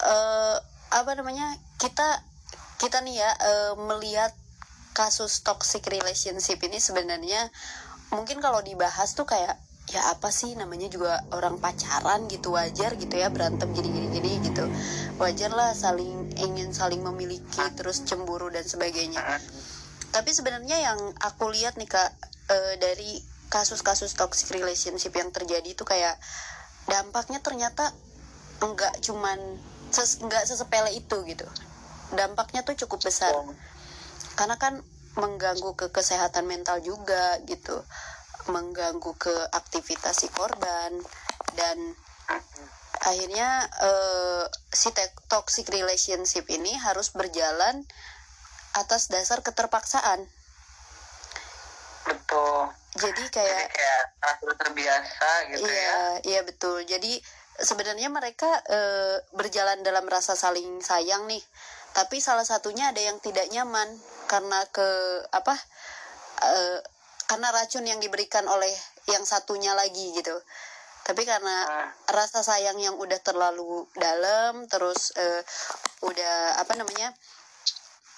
Uh, 0.00 0.56
apa 0.90 1.12
namanya 1.12 1.60
kita 1.76 2.24
kita 2.80 3.04
nih 3.04 3.20
ya 3.20 3.30
uh, 3.36 3.72
melihat 3.76 4.32
kasus 4.96 5.44
toxic 5.44 5.84
relationship 5.86 6.58
ini 6.64 6.80
sebenarnya 6.80 7.52
mungkin 8.10 8.42
kalau 8.42 8.58
dibahas 8.64 9.14
tuh 9.14 9.28
kayak 9.28 9.54
ya 9.90 10.14
apa 10.14 10.30
sih 10.30 10.54
namanya 10.54 10.86
juga 10.86 11.18
orang 11.34 11.58
pacaran 11.58 12.30
gitu 12.30 12.54
wajar 12.54 12.94
gitu 12.94 13.10
ya 13.18 13.26
berantem 13.34 13.74
gini 13.74 13.90
gini 13.90 14.08
gini 14.14 14.30
gitu. 14.46 14.62
Wajar 15.18 15.50
lah 15.50 15.74
saling 15.74 16.30
ingin 16.38 16.70
saling 16.70 17.02
memiliki 17.02 17.62
terus 17.74 18.06
cemburu 18.06 18.46
dan 18.54 18.62
sebagainya. 18.62 19.18
Tapi 20.14 20.30
sebenarnya 20.30 20.78
yang 20.78 20.98
aku 21.18 21.50
lihat 21.50 21.74
nih 21.74 21.90
kak 21.90 22.10
e, 22.50 22.56
dari 22.78 23.18
kasus-kasus 23.50 24.14
toxic 24.14 24.54
relationship 24.54 25.10
yang 25.18 25.34
terjadi 25.34 25.66
itu 25.74 25.82
kayak 25.82 26.14
dampaknya 26.86 27.42
ternyata 27.42 27.90
enggak 28.62 28.94
cuman 29.02 29.58
ses, 29.90 30.22
enggak 30.22 30.46
sesepele 30.46 30.94
itu 30.94 31.18
gitu. 31.26 31.46
Dampaknya 32.14 32.62
tuh 32.62 32.78
cukup 32.86 33.10
besar. 33.10 33.34
Karena 34.38 34.54
kan 34.54 34.78
mengganggu 35.18 35.74
ke 35.74 35.90
kesehatan 35.90 36.46
mental 36.46 36.78
juga 36.78 37.42
gitu 37.50 37.82
mengganggu 38.50 39.14
ke 39.16 39.34
aktivitas 39.54 40.26
si 40.26 40.28
korban 40.34 40.98
dan 41.54 41.78
akhirnya 43.00 43.70
uh, 43.80 44.44
si 44.70 44.92
toxic 45.30 45.66
relationship 45.72 46.44
ini 46.52 46.76
harus 46.76 47.10
berjalan 47.16 47.86
atas 48.76 49.10
dasar 49.10 49.40
keterpaksaan. 49.40 50.28
Betul. 52.06 52.70
Jadi 52.98 53.22
kayak, 53.30 53.70
Jadi 53.70 53.76
kayak 53.78 54.04
terbiasa 54.58 55.30
gitu 55.54 55.66
iya, 55.66 55.78
ya. 55.78 55.94
Iya 56.26 56.40
betul. 56.42 56.82
Jadi 56.84 57.22
sebenarnya 57.60 58.10
mereka 58.10 58.50
uh, 58.66 59.16
berjalan 59.34 59.80
dalam 59.86 60.04
rasa 60.06 60.34
saling 60.34 60.82
sayang 60.82 61.26
nih, 61.30 61.42
tapi 61.94 62.18
salah 62.18 62.44
satunya 62.44 62.90
ada 62.90 63.00
yang 63.00 63.18
tidak 63.22 63.46
nyaman 63.50 63.88
karena 64.26 64.60
ke 64.70 64.88
apa? 65.30 65.54
Uh, 66.40 66.78
karena 67.30 67.54
racun 67.54 67.86
yang 67.86 68.02
diberikan 68.02 68.42
oleh 68.50 68.74
yang 69.06 69.22
satunya 69.22 69.70
lagi 69.78 70.10
gitu. 70.18 70.34
Tapi 71.06 71.22
karena 71.22 71.62
ah. 71.62 71.86
rasa 72.10 72.42
sayang 72.42 72.82
yang 72.82 72.98
udah 72.98 73.22
terlalu 73.22 73.86
dalam 73.94 74.66
terus 74.66 75.14
uh, 75.14 75.42
udah 76.10 76.58
apa 76.58 76.74
namanya 76.74 77.14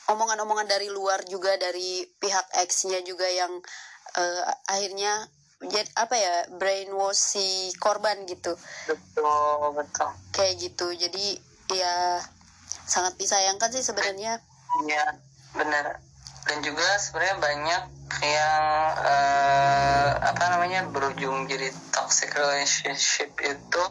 omongan-omongan 0.09 0.65
dari 0.65 0.89
luar 0.89 1.21
juga 1.29 1.61
dari 1.61 2.09
pihak 2.09 2.57
X-nya 2.73 3.05
juga 3.05 3.29
yang 3.29 3.53
uh, 4.17 4.43
akhirnya 4.73 5.29
jadi 5.63 5.87
apa 5.95 6.17
ya 6.17 6.35
brainwash 6.57 7.37
si 7.37 7.47
korban 7.77 8.25
gitu. 8.25 8.57
Betul 8.89 9.77
betul. 9.77 10.09
Kayak 10.33 10.55
gitu. 10.73 10.89
Jadi 10.97 11.37
ya 11.77 12.17
sangat 12.89 13.21
disayangkan 13.21 13.77
sih 13.77 13.85
sebenarnya. 13.85 14.41
Iya 14.89 15.05
benar 15.53 16.12
dan 16.47 16.59
juga 16.61 16.87
sebenarnya 16.99 17.37
banyak 17.39 17.83
yang 18.23 18.65
uh, 18.99 20.11
apa 20.21 20.45
namanya 20.53 20.87
berujung 20.91 21.47
jadi 21.47 21.71
toxic 21.95 22.35
relationship 22.35 23.31
itu. 23.41 23.83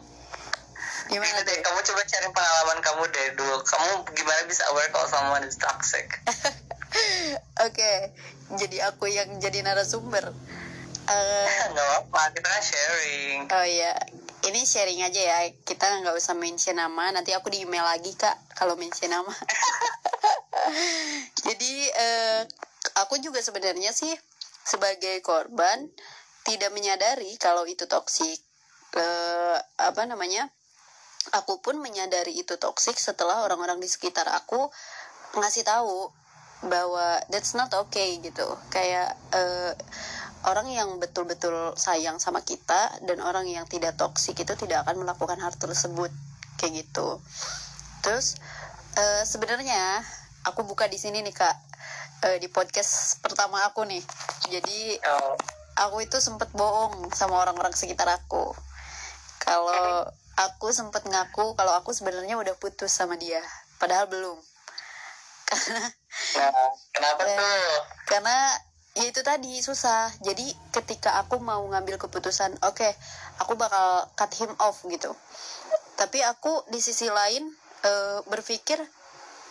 Gimana 1.10 1.44
deh 1.44 1.56
kamu 1.60 1.78
coba 1.82 2.00
cari 2.06 2.28
pengalaman 2.30 2.78
kamu 2.80 3.02
dari 3.10 3.30
dulu. 3.36 3.56
Kamu 3.66 4.06
gimana 4.14 4.40
bisa 4.48 4.62
aware 4.72 4.88
kalau 4.94 5.08
someone 5.08 5.44
is 5.44 5.58
toxic? 5.58 6.06
Oke 7.64 7.72
okay. 7.72 7.98
jadi 8.56 8.92
aku 8.92 9.08
yang 9.08 9.40
jadi 9.40 9.64
narasumber. 9.64 10.32
Uh, 11.02 11.46
nggak 11.72 11.88
apa 12.04 12.20
kita 12.36 12.46
kan 12.46 12.62
sharing. 12.62 13.38
Oh 13.50 13.66
iya 13.66 13.92
ini 14.42 14.66
sharing 14.66 15.02
aja 15.02 15.20
ya. 15.20 15.38
Kita 15.62 16.02
nggak 16.02 16.14
usah 16.18 16.34
mention 16.34 16.78
nama. 16.78 17.14
Nanti 17.14 17.30
aku 17.34 17.50
di 17.50 17.62
email 17.62 17.86
lagi 17.86 18.14
kak 18.14 18.54
kalau 18.54 18.74
mention 18.74 19.10
nama. 19.10 19.30
Jadi 21.46 21.72
eh, 21.90 22.31
aku 23.02 23.18
juga 23.18 23.42
sebenarnya 23.42 23.90
sih 23.90 24.14
sebagai 24.62 25.18
korban 25.26 25.90
tidak 26.46 26.70
menyadari 26.74 27.34
kalau 27.38 27.66
itu 27.66 27.86
toksik. 27.86 28.38
Eh, 28.92 29.58
apa 29.78 30.02
namanya? 30.06 30.50
Aku 31.38 31.62
pun 31.62 31.78
menyadari 31.78 32.34
itu 32.34 32.58
toksik 32.58 32.98
setelah 32.98 33.46
orang-orang 33.46 33.78
di 33.78 33.86
sekitar 33.86 34.26
aku 34.26 34.66
ngasih 35.38 35.62
tahu 35.62 36.10
bahwa 36.66 37.22
that's 37.30 37.54
not 37.54 37.70
okay 37.74 38.18
gitu. 38.22 38.46
Kayak 38.70 39.14
uh, 39.34 39.74
orang 40.46 40.66
yang 40.70 40.98
betul-betul 40.98 41.74
sayang 41.78 42.18
sama 42.18 42.42
kita 42.42 43.02
dan 43.06 43.22
orang 43.22 43.46
yang 43.46 43.66
tidak 43.70 43.98
toksik 43.98 44.38
itu 44.42 44.54
tidak 44.58 44.82
akan 44.86 45.02
melakukan 45.06 45.38
hal 45.38 45.54
tersebut. 45.54 46.10
Kayak 46.58 46.86
gitu. 46.86 47.22
Terus 48.02 48.38
uh, 48.98 49.22
sebenarnya 49.26 50.02
aku 50.46 50.66
buka 50.66 50.90
di 50.90 50.98
sini 50.98 51.22
nih 51.22 51.34
kak. 51.34 51.56
Uh, 52.22 52.38
di 52.38 52.46
podcast 52.46 53.18
pertama 53.18 53.66
aku 53.66 53.82
nih. 53.82 54.02
Jadi 54.50 54.98
oh. 55.02 55.34
aku 55.78 56.06
itu 56.06 56.22
sempet 56.22 56.50
bohong 56.54 57.10
sama 57.14 57.42
orang-orang 57.42 57.74
sekitar 57.74 58.06
aku. 58.06 58.54
Kalau 59.42 60.06
aku 60.38 60.72
sempet 60.72 61.04
ngaku 61.04 61.52
kalau 61.58 61.76
aku 61.76 61.92
sebenarnya 61.92 62.38
udah 62.38 62.54
putus 62.56 62.94
sama 62.94 63.18
dia 63.18 63.42
padahal 63.76 64.08
belum. 64.08 64.38
Karena 66.32 66.48
nah, 66.48 66.70
kenapa 66.92 67.20
eh, 67.28 67.36
tuh? 67.36 67.80
karena 68.08 68.36
ya 68.96 69.04
itu 69.10 69.20
tadi 69.20 69.52
susah. 69.60 70.08
Jadi 70.24 70.48
ketika 70.72 71.20
aku 71.20 71.40
mau 71.42 71.60
ngambil 71.68 72.00
keputusan 72.00 72.56
oke 72.64 72.78
okay, 72.80 72.92
aku 73.40 73.58
bakal 73.58 74.08
cut 74.16 74.32
him 74.38 74.52
off 74.62 74.80
gitu. 74.88 75.12
Tapi 75.98 76.24
aku 76.24 76.64
di 76.72 76.80
sisi 76.80 77.10
lain 77.12 77.44
uh, 77.84 78.24
berpikir 78.28 78.80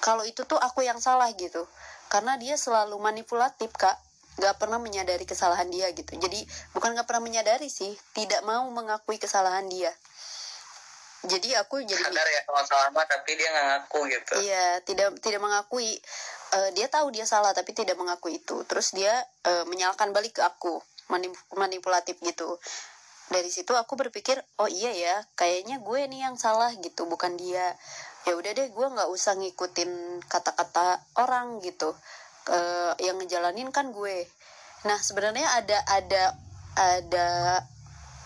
kalau 0.01 0.25
itu 0.25 0.43
tuh 0.50 0.58
aku 0.58 0.81
yang 0.81 0.98
salah 0.98 1.29
gitu. 1.38 1.63
Karena 2.10 2.36
dia 2.36 2.58
selalu 2.58 2.98
manipulatif 2.98 3.70
kak. 3.77 3.96
Gak 4.41 4.58
pernah 4.58 4.81
menyadari 4.81 5.24
kesalahan 5.29 5.70
dia 5.70 5.93
gitu. 5.93 6.17
Jadi 6.17 6.41
bukan 6.74 6.98
gak 6.98 7.05
pernah 7.05 7.24
menyadari 7.24 7.70
sih. 7.70 7.93
Tidak 8.17 8.41
mau 8.41 8.65
mengakui 8.74 9.22
kesalahan 9.22 9.70
dia. 9.70 9.93
Jadi 11.22 11.53
aku 11.53 11.86
jadi 11.86 12.01
sadar 12.01 12.25
ya 12.25 12.41
kalau 12.50 12.65
salah 12.65 13.05
tapi 13.05 13.38
dia 13.38 13.46
nggak 13.53 13.65
ngaku 13.70 14.00
gitu. 14.10 14.34
Iya 14.41 14.81
tidak 14.81 15.22
tidak 15.22 15.38
mengakui. 15.46 16.01
Uh, 16.50 16.74
dia 16.74 16.89
tahu 16.89 17.13
dia 17.13 17.29
salah 17.29 17.53
tapi 17.53 17.77
tidak 17.77 17.93
mengaku 17.93 18.34
itu. 18.34 18.65
Terus 18.65 18.98
dia 18.98 19.13
uh, 19.46 19.62
menyalahkan 19.70 20.10
balik 20.17 20.41
ke 20.41 20.43
aku. 20.43 20.81
Manip 21.13 21.29
manipulatif 21.53 22.17
gitu. 22.25 22.58
Dari 23.29 23.53
situ 23.53 23.70
aku 23.77 23.93
berpikir 24.01 24.41
oh 24.58 24.65
iya 24.65 24.91
ya 24.98 25.15
kayaknya 25.38 25.77
gue 25.77 26.00
nih 26.10 26.25
yang 26.25 26.36
salah 26.41 26.74
gitu 26.81 27.05
bukan 27.05 27.38
dia 27.38 27.77
ya 28.28 28.34
udah 28.38 28.51
deh 28.54 28.68
gue 28.70 28.88
nggak 28.88 29.10
usah 29.10 29.38
ngikutin 29.38 30.24
kata-kata 30.25 31.01
orang 31.22 31.62
gitu. 31.66 31.94
Uh, 32.50 32.98
yang 32.98 33.22
ngejalanin 33.22 33.70
kan 33.70 33.94
gue. 33.94 34.25
Nah 34.86 34.98
sebenarnya 34.98 35.46
ada 35.62 35.78
ada 35.86 36.24
ada 36.74 37.28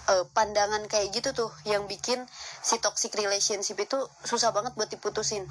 uh, 0.07 0.25
pandangan 0.31 0.87
kayak 0.87 1.11
gitu 1.11 1.35
tuh 1.35 1.51
yang 1.67 1.83
bikin 1.87 2.23
si 2.63 2.79
toxic 2.79 3.11
relationship 3.19 3.75
itu 3.75 3.99
susah 4.23 4.55
banget 4.55 4.71
buat 4.79 4.87
diputusin. 4.87 5.43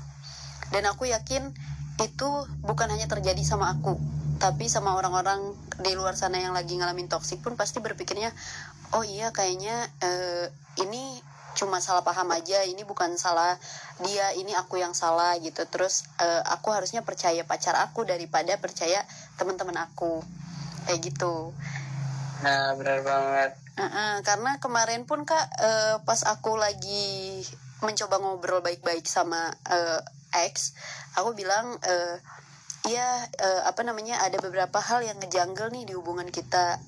Dan 0.73 0.89
aku 0.89 1.09
yakin 1.13 1.53
itu 2.01 2.29
bukan 2.65 2.89
hanya 2.91 3.07
terjadi 3.07 3.45
sama 3.45 3.71
aku 3.71 4.01
tapi 4.43 4.67
sama 4.67 4.99
orang-orang 4.99 5.55
di 5.79 5.95
luar 5.95 6.19
sana 6.19 6.43
yang 6.43 6.55
lagi 6.55 6.75
ngalamin 6.75 7.07
toxic 7.07 7.39
pun 7.39 7.55
pasti 7.55 7.79
berpikirnya 7.79 8.35
oh 8.93 9.07
iya 9.07 9.31
kayaknya 9.31 9.89
uh, 10.03 10.47
ini 10.83 11.23
cuma 11.55 11.79
salah 11.79 12.03
paham 12.03 12.31
aja 12.35 12.67
ini 12.67 12.83
bukan 12.83 13.15
salah 13.15 13.57
dia 14.03 14.35
ini 14.35 14.53
aku 14.55 14.79
yang 14.83 14.93
salah 14.93 15.39
gitu. 15.39 15.63
Terus 15.71 16.05
uh, 16.19 16.43
aku 16.51 16.75
harusnya 16.75 17.07
percaya 17.07 17.47
pacar 17.47 17.79
aku 17.79 18.03
daripada 18.03 18.59
percaya 18.59 19.03
teman-teman 19.39 19.79
aku. 19.87 20.21
Kayak 20.85 21.15
gitu. 21.15 21.55
Nah 22.43 22.75
benar 22.77 23.01
banget. 23.07 23.51
Uh 23.75 23.87
-uh, 23.87 24.13
karena 24.23 24.59
kemarin 24.63 25.03
pun 25.09 25.27
kak 25.27 25.47
uh, 25.59 26.03
pas 26.05 26.21
aku 26.27 26.55
lagi 26.59 27.43
mencoba 27.83 28.23
ngobrol 28.23 28.63
baik-baik 28.63 29.05
sama 29.05 29.51
uh, 29.67 30.01
ex 30.35 30.73
aku 31.15 31.35
bilang 31.35 31.79
uh, 31.79 32.17
ya 32.85 33.07
uh, 33.41 33.63
apa 33.65 33.81
namanya 33.87 34.21
ada 34.21 34.37
beberapa 34.43 34.77
hal 34.83 35.01
yang 35.07 35.17
ngejanggal 35.23 35.73
nih 35.73 35.89
di 35.89 35.93
hubungan 35.97 36.29
kita. 36.29 36.79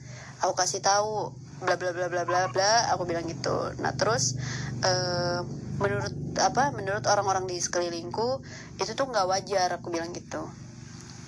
Aku 0.44 0.52
kasih 0.52 0.85
tahu 0.85 1.32
bla 1.64 1.80
bla 1.80 1.90
bla 1.96 2.06
bla 2.12 2.22
bla 2.28 2.42
bla 2.52 2.72
aku 2.92 3.08
bilang 3.08 3.25
gitu. 3.25 3.72
Nah 3.80 3.96
terus 3.96 4.36
uh, 4.84 5.40
menurut 5.80 6.12
apa 6.36 6.72
menurut 6.72 7.04
orang-orang 7.08 7.48
di 7.48 7.56
sekelilingku 7.60 8.44
itu 8.76 8.92
tuh 8.92 9.06
nggak 9.08 9.26
wajar 9.28 9.68
aku 9.80 9.88
bilang 9.88 10.12
gitu. 10.12 10.44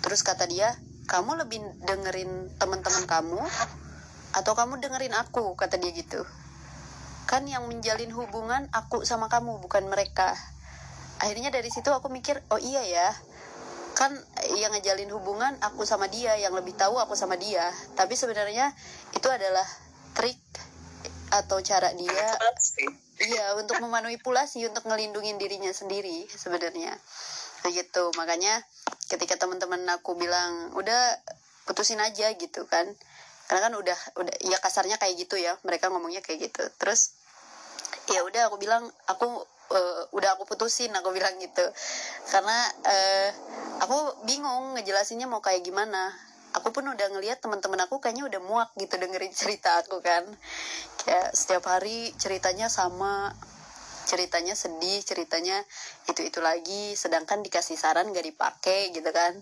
Terus 0.04 0.20
kata 0.20 0.44
dia 0.44 0.76
kamu 1.08 1.40
lebih 1.40 1.64
dengerin 1.88 2.52
teman-teman 2.60 3.04
kamu 3.08 3.40
atau 4.36 4.52
kamu 4.52 4.76
dengerin 4.84 5.16
aku? 5.16 5.56
Kata 5.56 5.80
dia 5.80 5.96
gitu. 5.96 6.20
Kan 7.24 7.48
yang 7.48 7.64
menjalin 7.64 8.12
hubungan 8.12 8.68
aku 8.72 9.08
sama 9.08 9.32
kamu 9.32 9.64
bukan 9.64 9.88
mereka. 9.88 10.36
Akhirnya 11.18 11.48
dari 11.48 11.72
situ 11.72 11.88
aku 11.88 12.12
mikir 12.12 12.44
oh 12.52 12.60
iya 12.60 12.84
ya. 12.84 13.08
Kan 13.96 14.14
yang 14.54 14.70
ngejalin 14.76 15.10
hubungan 15.10 15.56
aku 15.64 15.82
sama 15.82 16.06
dia 16.06 16.36
yang 16.36 16.52
lebih 16.52 16.76
tahu 16.76 17.00
aku 17.00 17.16
sama 17.16 17.40
dia. 17.40 17.72
Tapi 17.96 18.12
sebenarnya 18.14 18.76
itu 19.16 19.26
adalah 19.26 19.66
atau 21.28 21.60
cara 21.60 21.92
dia 21.92 22.28
iya 23.18 23.52
untuk 23.58 23.82
memanipulasi 23.82 24.64
untuk 24.70 24.86
ngelindungin 24.88 25.36
dirinya 25.36 25.70
sendiri 25.74 26.24
sebenarnya. 26.30 26.94
Begitu 27.66 28.14
makanya 28.14 28.62
ketika 29.10 29.34
teman-teman 29.36 29.82
aku 29.90 30.14
bilang 30.14 30.72
udah 30.78 31.18
putusin 31.66 31.98
aja 32.00 32.30
gitu 32.38 32.64
kan. 32.70 32.86
Karena 33.48 33.72
kan 33.72 33.74
udah 33.80 33.98
udah 34.20 34.34
ya 34.44 34.60
kasarnya 34.60 35.00
kayak 35.00 35.14
gitu 35.18 35.40
ya. 35.40 35.58
Mereka 35.66 35.90
ngomongnya 35.90 36.22
kayak 36.22 36.52
gitu. 36.52 36.64
Terus 36.78 37.16
ya 38.08 38.22
udah 38.24 38.48
aku 38.48 38.56
bilang 38.62 38.86
aku 39.10 39.44
uh, 39.74 40.02
udah 40.14 40.38
aku 40.38 40.46
putusin 40.46 40.94
aku 40.94 41.10
bilang 41.10 41.34
gitu. 41.42 41.64
Karena 42.30 42.58
uh, 42.86 43.30
aku 43.82 44.24
bingung 44.28 44.78
ngejelasinnya 44.78 45.26
mau 45.26 45.42
kayak 45.42 45.66
gimana 45.66 46.14
aku 46.58 46.74
pun 46.74 46.84
udah 46.90 47.06
ngelihat 47.14 47.38
teman-teman 47.38 47.78
aku 47.86 48.02
kayaknya 48.02 48.26
udah 48.26 48.40
muak 48.42 48.70
gitu 48.76 48.98
dengerin 48.98 49.32
cerita 49.40 49.78
aku 49.80 50.02
kan. 50.02 50.26
Kayak 51.02 51.32
setiap 51.32 51.64
hari 51.70 52.10
ceritanya 52.18 52.66
sama 52.66 53.32
ceritanya 54.08 54.56
sedih 54.56 55.04
ceritanya 55.04 55.60
itu 56.08 56.24
itu 56.24 56.40
lagi 56.40 56.96
sedangkan 56.96 57.44
dikasih 57.44 57.76
saran 57.76 58.08
gak 58.08 58.24
dipakai 58.24 58.88
gitu 58.96 59.12
kan. 59.12 59.36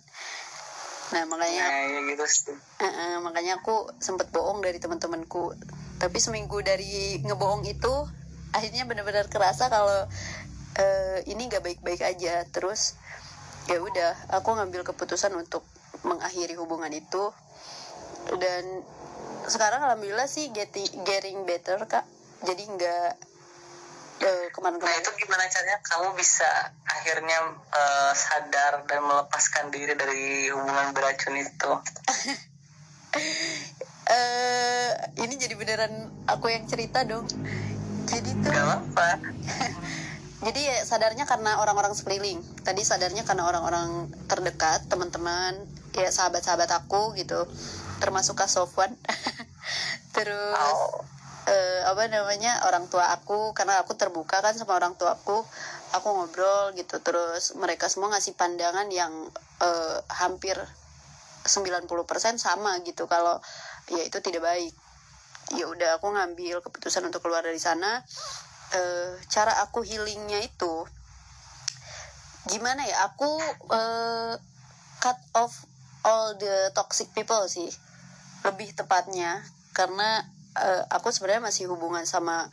Nah 1.14 1.22
makanya 1.30 1.64
nah, 1.70 1.86
ya 1.86 2.00
gitu 2.10 2.24
sih. 2.26 2.50
Uh, 2.82 2.86
uh, 2.86 3.14
makanya 3.22 3.62
aku 3.62 3.86
sempet 4.02 4.26
bohong 4.34 4.58
dari 4.58 4.82
teman-temanku. 4.82 5.54
Tapi 6.02 6.18
seminggu 6.18 6.58
dari 6.66 7.22
ngebohong 7.22 7.62
itu 7.70 7.94
akhirnya 8.50 8.84
benar-benar 8.90 9.30
kerasa 9.30 9.70
kalau 9.70 10.10
uh, 10.76 11.18
ini 11.30 11.46
gak 11.46 11.62
baik-baik 11.62 12.02
aja. 12.02 12.42
Terus 12.50 12.98
ya 13.70 13.78
udah 13.78 14.34
aku 14.34 14.50
ngambil 14.58 14.82
keputusan 14.82 15.30
untuk 15.38 15.62
mengakhiri 16.06 16.54
hubungan 16.54 16.94
itu. 16.94 17.34
Dan 18.38 18.82
sekarang 19.46 19.82
alhamdulillah 19.82 20.30
sih 20.30 20.54
getting 20.54 20.86
getting 21.02 21.42
better 21.42 21.82
kak. 21.84 22.06
Jadi 22.46 22.62
nggak 22.62 23.10
uh, 24.22 24.46
ke 24.50 24.58
mana-kemana. 24.62 24.90
nah 24.90 24.96
itu 25.02 25.10
gimana 25.18 25.44
caranya 25.50 25.78
kamu 25.82 26.08
bisa 26.16 26.50
akhirnya 26.86 27.38
uh, 27.74 28.12
sadar 28.14 28.86
dan 28.86 29.00
melepaskan 29.04 29.68
diri 29.74 29.94
dari 29.98 30.50
hubungan 30.54 30.94
beracun 30.94 31.36
itu? 31.36 31.72
Uh, 34.06 34.90
ini 35.24 35.34
jadi 35.36 35.54
beneran 35.58 36.10
aku 36.30 36.50
yang 36.50 36.64
cerita 36.70 37.02
dong. 37.04 37.26
Jadi 38.06 38.30
tuh 38.38 38.54
Gak 38.54 38.66
apa 38.70 39.18
jadi 40.44 40.60
ya 40.60 40.76
sadarnya 40.84 41.24
karena 41.24 41.56
orang-orang 41.64 41.96
sekeliling. 41.96 42.44
Tadi 42.60 42.84
sadarnya 42.84 43.24
karena 43.24 43.48
orang-orang 43.48 44.12
terdekat 44.28 44.84
teman-teman 44.84 45.56
ya 45.96 46.12
sahabat-sahabat 46.12 46.68
aku 46.76 47.16
gitu. 47.16 47.48
Termasuk 48.04 48.36
Kak 48.36 48.52
Sofwan. 48.52 48.92
Terus 50.16 50.60
oh. 50.60 51.00
apa 51.86 52.10
namanya 52.10 52.66
orang 52.66 52.90
tua 52.90 53.14
aku 53.14 53.54
karena 53.54 53.78
aku 53.80 53.94
terbuka 53.94 54.44
kan 54.44 54.52
sama 54.52 54.76
orang 54.76 54.92
tua 55.00 55.16
aku. 55.16 55.40
Aku 55.96 56.08
ngobrol 56.12 56.76
gitu. 56.76 57.00
Terus 57.00 57.56
mereka 57.56 57.88
semua 57.88 58.12
ngasih 58.12 58.36
pandangan 58.36 58.92
yang 58.92 59.12
uh, 59.64 59.98
hampir 60.20 60.60
90% 61.48 61.88
sama 62.36 62.76
gitu. 62.84 63.08
Kalau 63.08 63.40
ya 63.88 64.04
itu 64.04 64.20
tidak 64.20 64.44
baik. 64.44 64.74
Ya 65.56 65.64
udah 65.64 65.96
aku 65.96 66.12
ngambil 66.12 66.60
keputusan 66.60 67.08
untuk 67.08 67.24
keluar 67.24 67.40
dari 67.40 67.62
sana 67.62 68.04
uh, 68.76 69.16
cara 69.32 69.64
aku 69.64 69.80
healingnya 69.80 70.44
itu 70.44 70.84
gimana 72.46 72.86
ya 72.86 73.10
aku 73.10 73.26
uh, 73.74 74.38
cut 75.02 75.18
off 75.34 75.66
all 76.06 76.38
the 76.38 76.70
toxic 76.76 77.10
people 77.10 77.42
sih 77.50 77.66
lebih 78.46 78.70
tepatnya. 78.78 79.42
Karena 79.74 80.22
uh, 80.54 80.82
aku 80.94 81.10
sebenarnya 81.10 81.50
masih 81.50 81.66
hubungan 81.66 82.06
sama 82.06 82.46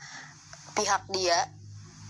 pihak 0.73 1.05
dia 1.13 1.37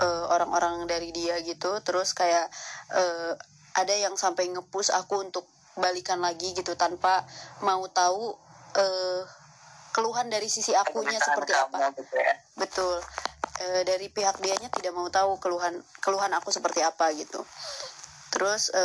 orang-orang 0.04 0.84
uh, 0.84 0.90
dari 0.90 1.12
dia 1.12 1.38
gitu. 1.44 1.84
Terus 1.84 2.16
kayak 2.16 2.48
uh, 2.96 3.36
ada 3.76 3.94
yang 3.94 4.16
sampai 4.16 4.50
ngepus 4.50 4.96
aku 4.96 5.22
untuk 5.22 5.46
balikan 5.76 6.22
lagi 6.22 6.54
gitu 6.54 6.78
tanpa 6.78 7.26
mau 7.66 7.82
tahu 7.90 8.38
uh, 8.78 9.22
keluhan 9.94 10.30
dari 10.30 10.50
sisi 10.50 10.74
akunya 10.74 11.18
seperti 11.22 11.54
apa. 11.54 11.94
gitu 11.94 12.18
ya. 12.18 12.34
betul 12.58 12.98
e, 13.60 13.86
dari 13.86 14.08
pihak 14.10 14.42
dianya 14.42 14.70
tidak 14.74 14.94
mau 14.96 15.10
tahu 15.12 15.38
keluhan 15.38 15.78
keluhan 16.02 16.32
aku 16.34 16.50
seperti 16.50 16.82
apa 16.82 17.14
gitu. 17.14 17.42
Terus 18.34 18.74
e, 18.74 18.84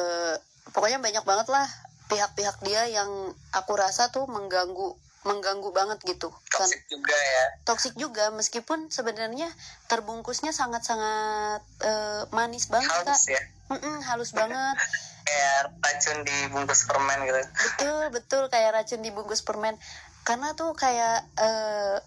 pokoknya 0.73 1.01
banyak 1.01 1.25
banget 1.25 1.49
lah 1.49 1.67
pihak-pihak 2.09 2.65
dia 2.65 2.89
yang 2.89 3.09
aku 3.53 3.73
rasa 3.77 4.09
tuh 4.09 4.25
mengganggu 4.29 4.97
mengganggu 5.29 5.69
banget 5.77 5.99
gitu. 6.09 6.33
Kan 6.49 6.65
toxic 6.65 6.83
juga 6.89 7.17
ya. 7.17 7.45
toksik 7.69 7.95
juga 8.01 8.25
meskipun 8.33 8.89
sebenarnya 8.89 9.51
terbungkusnya 9.93 10.57
sangat-sangat 10.57 11.61
e, 11.85 11.93
manis 12.33 12.73
banget 12.73 12.89
kak. 12.89 13.13
Halus 13.13 13.25
ya. 13.29 13.43
Mm-mm, 13.69 13.97
halus 14.09 14.33
banget. 14.33 14.77
Kayak 15.29 15.77
racun 15.85 16.19
dibungkus 16.25 16.89
permen 16.89 17.21
gitu. 17.29 17.37
Betul 17.45 18.05
betul 18.09 18.43
kayak 18.49 18.81
racun 18.81 19.05
dibungkus 19.05 19.45
permen. 19.45 19.77
Karena 20.25 20.57
tuh 20.57 20.73
kayak 20.73 21.21
uh, 21.37 22.01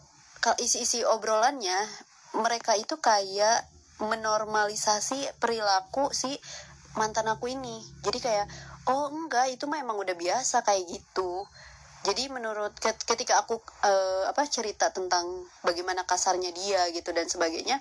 isi-isi 0.58 1.06
obrolannya 1.06 1.86
mereka 2.38 2.80
itu 2.80 2.96
kayak 3.00 3.68
menormalisasi 4.02 5.38
perilaku 5.38 6.10
si 6.16 6.32
mantan 6.98 7.28
aku 7.32 7.52
ini. 7.52 7.80
Jadi 8.02 8.20
kayak 8.20 8.48
oh 8.90 9.12
enggak 9.14 9.54
itu 9.54 9.70
mah 9.70 9.80
emang 9.80 10.00
udah 10.00 10.16
biasa 10.16 10.66
kayak 10.66 10.88
gitu. 10.90 11.46
Jadi 12.02 12.34
menurut 12.34 12.74
ketika 12.82 13.46
aku 13.46 13.62
uh, 13.86 14.26
apa 14.26 14.42
cerita 14.50 14.90
tentang 14.90 15.46
bagaimana 15.62 16.02
kasarnya 16.02 16.50
dia 16.50 16.90
gitu 16.90 17.14
dan 17.14 17.30
sebagainya 17.30 17.78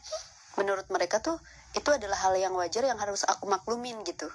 menurut 0.60 0.84
mereka 0.92 1.24
tuh 1.24 1.40
itu 1.72 1.88
adalah 1.88 2.18
hal 2.28 2.36
yang 2.36 2.52
wajar 2.52 2.84
yang 2.84 3.00
harus 3.00 3.24
aku 3.24 3.48
maklumin 3.48 3.96
gitu. 4.04 4.28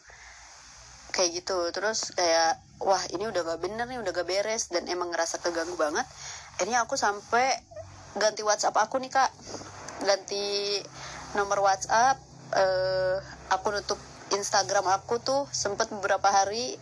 Kayak 1.14 1.44
gitu. 1.44 1.70
Terus 1.70 2.18
kayak 2.18 2.58
wah 2.82 3.04
ini 3.14 3.30
udah 3.30 3.46
gak 3.46 3.62
bener 3.62 3.86
nih 3.86 4.02
udah 4.02 4.12
gak 4.12 4.28
beres 4.28 4.74
dan 4.74 4.90
emang 4.90 5.14
ngerasa 5.14 5.38
keganggu 5.38 5.78
banget. 5.78 6.08
Akhirnya 6.58 6.82
aku 6.82 6.98
sampai 6.98 7.46
ganti 8.16 8.42
WhatsApp 8.42 8.80
aku 8.80 8.98
nih 8.98 9.12
kak 9.12 9.28
ganti 10.06 10.80
nomor 11.36 11.60
WhatsApp 11.66 12.22
uh, 12.54 13.18
aku 13.52 13.74
nutup 13.74 14.00
Instagram 14.34 14.86
aku 14.90 15.22
tuh 15.22 15.46
sempet 15.54 15.90
beberapa 15.94 16.28
hari. 16.30 16.78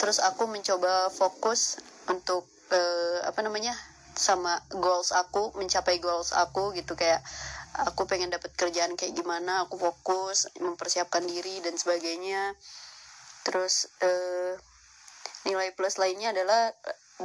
Terus 0.00 0.22
aku 0.22 0.48
mencoba 0.48 1.12
fokus 1.12 1.78
untuk 2.08 2.48
uh, 2.72 3.18
apa 3.26 3.40
namanya 3.44 3.76
sama 4.16 4.58
goals 4.74 5.12
aku 5.12 5.54
mencapai 5.58 6.00
goals 6.00 6.32
aku 6.32 6.72
gitu. 6.74 6.96
Kayak 6.96 7.20
aku 7.86 8.08
pengen 8.08 8.32
dapat 8.32 8.50
kerjaan 8.56 8.96
kayak 8.98 9.14
gimana 9.14 9.66
aku 9.66 9.78
fokus 9.78 10.50
mempersiapkan 10.58 11.22
diri 11.26 11.62
dan 11.62 11.76
sebagainya. 11.78 12.54
Terus 13.46 13.88
eh, 14.04 14.52
nilai 15.48 15.72
plus 15.72 15.96
lainnya 15.96 16.34
adalah 16.34 16.74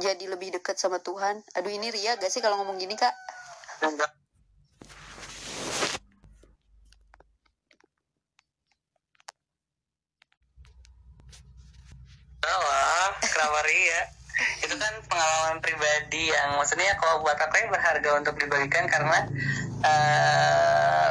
jadi 0.00 0.24
lebih 0.30 0.56
dekat 0.56 0.78
sama 0.80 1.02
Tuhan. 1.02 1.44
Aduh 1.58 1.72
ini 1.72 1.92
Ria 1.92 2.16
gak 2.16 2.32
sih 2.32 2.40
kalau 2.40 2.56
ngomong 2.62 2.80
gini 2.80 2.96
kak? 2.96 3.12
Enggak 3.84 4.25
kenapa 13.46 13.62
Ria 13.62 14.00
itu 14.66 14.74
kan 14.74 14.94
pengalaman 15.08 15.58
pribadi 15.62 16.28
yang 16.28 16.58
maksudnya 16.58 16.98
kalau 16.98 17.22
buat 17.22 17.38
aku 17.38 17.56
ya 17.56 17.70
berharga 17.70 18.10
untuk 18.20 18.34
dibagikan 18.42 18.84
karena 18.90 19.22
uh, 19.86 21.08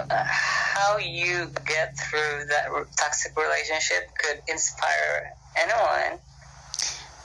how 0.76 1.00
you 1.00 1.48
get 1.64 1.96
through 1.96 2.44
that 2.52 2.68
toxic 3.00 3.32
relationship 3.40 4.12
could 4.20 4.44
inspire 4.52 5.32
anyone 5.56 6.20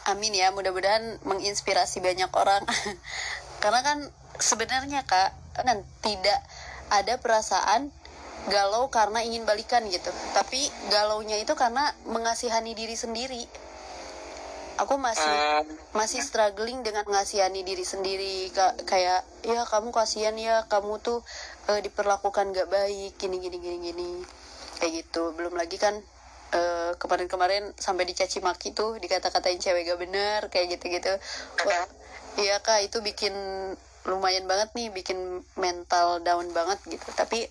Amin 0.08 0.32
ya, 0.32 0.48
mudah-mudahan 0.50 1.20
menginspirasi 1.28 2.00
banyak 2.00 2.32
orang. 2.32 2.64
Karena 3.62 3.84
kan 3.84 4.08
sebenarnya 4.40 5.04
kak, 5.04 5.36
kan 5.52 5.84
tidak 6.00 6.40
ada 6.88 7.20
perasaan 7.20 7.92
galau 8.48 8.88
karena 8.88 9.20
ingin 9.20 9.44
balikan 9.44 9.84
gitu. 9.92 10.08
Tapi 10.32 10.72
galaunya 10.88 11.36
itu 11.36 11.52
karena 11.52 11.92
mengasihani 12.08 12.72
diri 12.72 12.96
sendiri. 12.96 13.44
Aku 14.80 14.96
masih 14.96 15.20
Hmm, 15.20 15.76
masih 15.92 16.22
struggling 16.24 16.80
dengan 16.86 17.04
mengasihani 17.04 17.60
diri 17.66 17.84
sendiri 17.84 18.48
Ka- 18.54 18.78
kayak 18.86 19.20
ya 19.44 19.66
kamu 19.66 19.90
kasihan 19.92 20.32
ya 20.38 20.64
kamu 20.72 21.02
tuh 21.02 21.20
eh, 21.68 21.80
diperlakukan 21.84 22.54
gak 22.56 22.68
baik 22.70 23.18
gini 23.20 23.36
gini 23.42 23.58
gini 23.60 23.78
gini. 23.92 24.10
Kayak 24.80 25.04
gitu. 25.04 25.36
Belum 25.36 25.52
lagi 25.52 25.76
kan 25.76 25.98
eh, 26.56 26.92
kemarin-kemarin 26.96 27.76
sampai 27.76 28.08
dicaci 28.08 28.40
maki 28.40 28.72
tuh 28.72 28.96
dikata-katain 28.96 29.60
cewek 29.60 29.84
gak 29.84 30.00
bener 30.00 30.40
kayak 30.48 30.78
gitu-gitu. 30.78 31.12
Wah, 31.66 31.84
iya 32.40 32.56
kak 32.64 32.80
itu 32.86 33.04
bikin 33.04 33.34
lumayan 34.08 34.48
banget 34.48 34.72
nih 34.72 34.88
bikin 34.88 35.44
mental 35.60 36.24
down 36.24 36.48
banget 36.56 36.80
gitu. 36.88 37.04
Tapi 37.12 37.44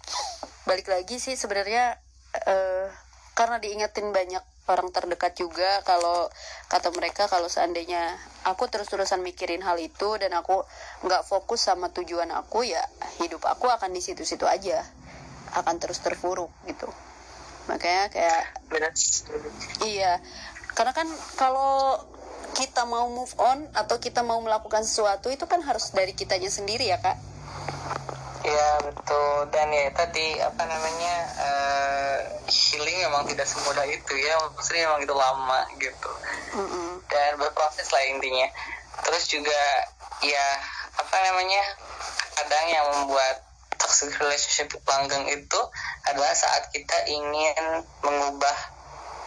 balik 0.65 0.89
lagi 0.89 1.21
sih 1.21 1.37
sebenarnya 1.37 1.93
eh, 2.49 2.89
karena 3.39 3.55
diingetin 3.55 4.11
banyak 4.11 4.43
orang 4.67 4.91
terdekat 4.91 5.31
juga 5.39 5.79
kalau 5.87 6.27
kata 6.67 6.91
mereka 6.91 7.31
kalau 7.31 7.47
seandainya 7.47 8.19
aku 8.43 8.67
terus-terusan 8.67 9.23
mikirin 9.23 9.63
hal 9.63 9.79
itu 9.79 10.19
dan 10.19 10.35
aku 10.35 10.67
nggak 11.07 11.23
fokus 11.23 11.63
sama 11.63 11.87
tujuan 11.95 12.27
aku 12.35 12.67
ya 12.67 12.83
hidup 13.23 13.47
aku 13.47 13.71
akan 13.71 13.95
di 13.95 14.03
situ-situ 14.03 14.43
aja. 14.43 14.83
Akan 15.55 15.79
terus 15.79 16.03
terpuruk 16.03 16.51
gitu. 16.67 16.91
Makanya 17.71 18.11
kayak 18.11 18.43
benar 18.67 18.91
Iya, 19.87 20.19
karena 20.75 20.91
kan 20.91 21.07
kalau 21.39 21.95
kita 22.59 22.83
mau 22.83 23.07
move 23.07 23.33
on 23.39 23.71
atau 23.71 24.03
kita 24.03 24.19
mau 24.19 24.43
melakukan 24.43 24.83
sesuatu 24.83 25.31
itu 25.31 25.47
kan 25.47 25.63
harus 25.63 25.95
dari 25.95 26.11
kitanya 26.11 26.51
sendiri 26.51 26.91
ya 26.91 26.99
kak. 26.99 27.15
Ya 28.49 28.69
betul. 28.81 29.33
Dan 29.49 29.67
ya 29.69 29.87
tadi 29.93 30.41
apa 30.41 30.63
namanya 30.65 31.13
eh, 31.37 32.17
healing 32.49 32.97
memang 33.05 33.23
tidak 33.25 33.45
semudah 33.45 33.85
itu 33.85 34.13
ya. 34.17 34.33
Maksudnya 34.49 34.89
memang 34.89 35.01
itu 35.01 35.15
lama 35.15 35.59
gitu. 35.77 36.11
Mm-mm. 36.49 37.05
dan 37.05 37.37
berproses 37.37 37.89
lah 37.89 38.03
intinya. 38.05 38.47
Terus 39.05 39.29
juga 39.29 39.61
ya 40.21 40.45
apa 40.97 41.15
namanya 41.23 41.63
kadang 42.35 42.65
yang 42.67 42.85
membuat 42.91 43.45
toxic 43.79 44.11
relationship 44.17 44.67
langgeng 44.83 45.23
itu 45.25 45.59
adalah 46.03 46.33
saat 46.33 46.67
kita 46.69 47.07
ingin 47.07 47.55
mengubah 48.01 48.57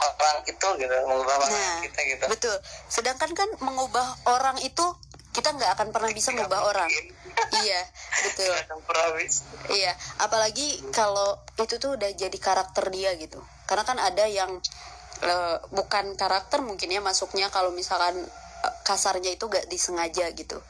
orang 0.03 0.37
itu 0.45 0.69
gitu 0.77 0.95
mengubah 1.07 1.35
orang 1.39 1.51
Nah, 1.51 1.79
kita 1.81 2.01
gitu. 2.05 2.25
betul. 2.27 2.57
Sedangkan 2.87 3.31
kan 3.33 3.49
mengubah 3.59 4.05
orang 4.29 4.59
itu 4.61 4.85
kita 5.33 5.49
nggak 5.57 5.71
akan 5.81 5.89
pernah 5.91 6.13
bisa 6.13 6.31
mengubah 6.37 6.69
orang. 6.69 6.93
Iya, 7.65 7.81
betul. 8.29 8.53
Iya, 9.73 9.93
apalagi 10.21 10.85
kalau 10.93 11.41
itu 11.57 11.81
tuh 11.81 11.97
udah 11.97 12.13
jadi 12.13 12.39
karakter 12.39 12.93
dia 12.93 13.17
gitu. 13.17 13.41
Karena 13.65 13.85
kan 13.89 13.97
ada 13.97 14.29
yang 14.29 14.61
eh, 15.25 15.57
bukan 15.73 16.15
karakter 16.21 16.61
mungkin 16.61 16.93
ya 16.93 17.01
masuknya 17.01 17.49
kalau 17.49 17.73
misalkan 17.73 18.21
eh, 18.63 18.75
kasarnya 18.85 19.33
itu 19.33 19.49
gak 19.49 19.73
disengaja 19.73 20.29
gitu. 20.37 20.61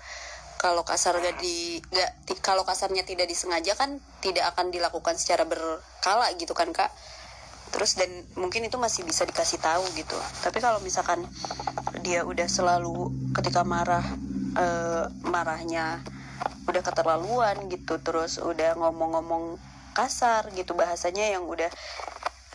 Kalau 0.62 0.86
kasar 0.86 1.18
gak 1.18 1.42
di 1.42 1.82
gak 1.90 2.38
kalau 2.38 2.62
kasarnya 2.62 3.02
tidak 3.02 3.26
disengaja 3.26 3.74
kan 3.74 3.98
tidak 4.22 4.46
akan 4.54 4.70
dilakukan 4.70 5.18
secara 5.18 5.42
berkala 5.42 6.30
gitu 6.38 6.54
kan 6.54 6.70
kak. 6.70 6.94
Terus 7.72 7.96
dan 7.96 8.10
mungkin 8.36 8.68
itu 8.68 8.76
masih 8.76 9.02
bisa 9.02 9.24
dikasih 9.24 9.58
tahu 9.58 9.82
gitu. 9.96 10.16
Tapi 10.44 10.60
kalau 10.60 10.78
misalkan 10.84 11.24
dia 12.04 12.22
udah 12.22 12.46
selalu 12.46 13.10
ketika 13.32 13.64
marah 13.64 14.04
eh, 14.56 15.04
marahnya 15.24 16.04
udah 16.68 16.82
keterlaluan 16.84 17.56
gitu 17.66 17.98
terus 17.98 18.38
udah 18.38 18.78
ngomong-ngomong 18.78 19.58
kasar 19.92 20.48
gitu 20.54 20.72
bahasanya 20.72 21.36
yang 21.36 21.44
udah 21.44 21.68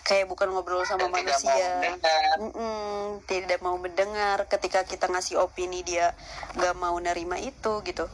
kayak 0.07 0.31
bukan 0.31 0.47
ngobrol 0.55 0.87
sama 0.87 1.11
Dan 1.11 1.11
tidak 1.11 1.19
mau 1.19 1.27
manusia 1.27 1.67
mendengar. 1.75 2.35
Mm-mm, 2.39 3.03
tidak 3.27 3.59
mau 3.59 3.75
mendengar 3.75 4.37
ketika 4.47 4.87
kita 4.87 5.11
ngasih 5.11 5.35
opini 5.43 5.83
dia 5.83 6.15
gak 6.55 6.79
mau 6.79 6.95
nerima 6.95 7.35
itu 7.35 7.83
gitu 7.83 8.07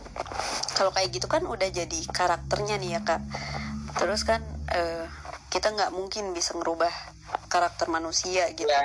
kalau 0.74 0.90
kayak 0.90 1.14
gitu 1.14 1.30
kan 1.30 1.46
udah 1.46 1.70
jadi 1.70 2.00
karakternya 2.10 2.82
nih 2.82 2.98
ya 2.98 3.02
kak 3.06 3.22
terus 4.02 4.26
kan 4.26 4.42
eh, 4.74 5.06
kita 5.54 5.70
nggak 5.70 5.94
mungkin 5.94 6.34
bisa 6.34 6.58
ngerubah 6.58 6.90
karakter 7.46 7.86
manusia 7.86 8.50
gitu. 8.58 8.66
Ya 8.66 8.82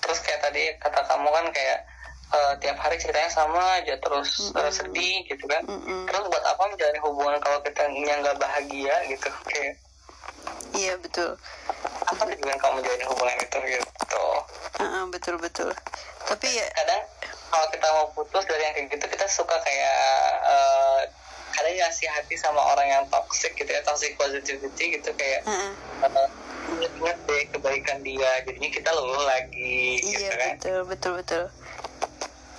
terus 0.00 0.18
kayak 0.24 0.40
tadi 0.40 0.72
kata 0.80 1.04
kamu 1.04 1.28
kan 1.28 1.46
kayak 1.52 1.78
eh, 2.32 2.52
tiap 2.64 2.80
hari 2.80 2.96
ceritanya 2.96 3.28
sama 3.28 3.60
aja 3.76 4.00
terus 4.00 4.48
eh, 4.48 4.56
Mm-mm. 4.56 4.72
sedih 4.72 5.16
gitu 5.28 5.44
kan. 5.44 5.60
Mm-mm. 5.68 6.08
terus 6.08 6.24
buat 6.32 6.44
apa 6.48 6.62
menjalin 6.72 7.00
hubungan 7.04 7.36
kalau 7.44 7.60
kita 7.60 7.84
yang 7.92 8.24
nggak 8.24 8.40
bahagia 8.40 8.96
gitu 9.12 9.28
kayak 9.52 9.76
iya 10.72 10.96
betul. 10.96 11.36
Apa 12.08 12.24
tujuan 12.32 12.56
kamu 12.56 12.72
menjalin 12.80 13.04
hubungan 13.12 13.36
itu 13.36 13.58
gitu? 13.76 14.24
Heeh, 14.80 15.02
betul 15.12 15.36
betul. 15.36 15.70
Tapi 16.24 16.48
ya 16.48 16.66
kadang 16.72 17.02
kalau 17.52 17.66
kita 17.68 17.86
mau 17.92 18.06
putus 18.16 18.42
dari 18.48 18.64
yang 18.64 18.74
kayak 18.74 18.88
gitu 18.96 19.04
kita 19.04 19.26
suka 19.28 19.56
kayak 19.60 20.00
eh, 20.48 21.00
kadang 21.52 21.76
ngasih 21.76 22.08
hati 22.08 22.34
sama 22.40 22.60
orang 22.72 22.88
yang 22.88 23.04
toxic 23.12 23.52
gitu 23.54 23.68
ya 23.68 23.80
toxic 23.84 24.16
positivity 24.16 24.98
gitu 24.98 25.10
kayak 25.14 25.40
heeh. 25.44 25.72
eh, 26.02 26.90
ingat 26.98 27.18
deh 27.28 27.42
kebaikan 27.52 28.00
dia 28.00 28.30
jadinya 28.48 28.70
kita 28.72 28.90
luluh 28.96 29.22
lagi 29.28 30.00
gitu 30.00 30.18
iya 30.18 30.30
kan. 30.34 30.50
betul 30.56 30.78
betul 30.88 31.12
betul. 31.20 31.44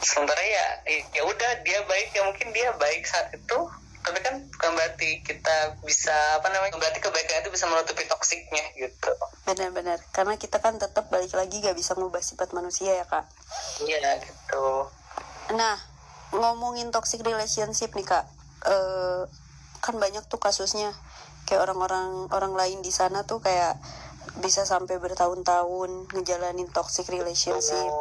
Sementara 0.03 0.43
ya 0.43 0.67
ya 1.15 1.23
udah 1.23 1.51
dia 1.63 1.79
baik 1.87 2.11
ya 2.11 2.21
mungkin 2.27 2.47
dia 2.51 2.69
baik 2.75 3.03
saat 3.07 3.31
itu 3.33 3.57
tapi 4.03 4.19
kan 4.19 4.35
bukan 4.35 4.71
berarti 4.75 5.23
kita 5.23 5.79
bisa 5.87 6.11
apa 6.35 6.51
namanya 6.51 6.75
berarti 6.75 6.99
kebaikan 6.99 7.39
itu 7.39 7.55
bisa 7.55 7.71
menutupi 7.71 8.03
toksiknya 8.03 8.63
gitu. 8.75 9.11
Benar-benar 9.47 10.03
karena 10.11 10.35
kita 10.35 10.59
kan 10.59 10.75
tetap 10.75 11.07
balik 11.07 11.31
lagi 11.31 11.63
gak 11.63 11.75
bisa 11.75 11.95
ngubah 11.95 12.19
sifat 12.19 12.51
manusia 12.51 12.91
ya 12.99 13.05
kak. 13.07 13.23
Iya 13.79 14.19
gitu. 14.27 14.91
Nah 15.55 15.79
ngomongin 16.35 16.91
toxic 16.91 17.23
relationship 17.23 17.95
nih 17.95 18.03
kak 18.03 18.25
eh 18.65 19.21
kan 19.83 19.95
banyak 19.99 20.23
tuh 20.27 20.39
kasusnya. 20.39 20.95
Kayak 21.43 21.67
orang-orang 21.69 22.31
orang 22.31 22.53
lain 22.55 22.79
di 22.79 22.91
sana 22.91 23.27
tuh 23.27 23.43
kayak 23.43 23.75
bisa 24.39 24.63
sampai 24.63 24.95
bertahun-tahun 24.97 26.15
ngejalanin 26.15 26.71
toxic 26.71 27.11
relationship. 27.11 27.91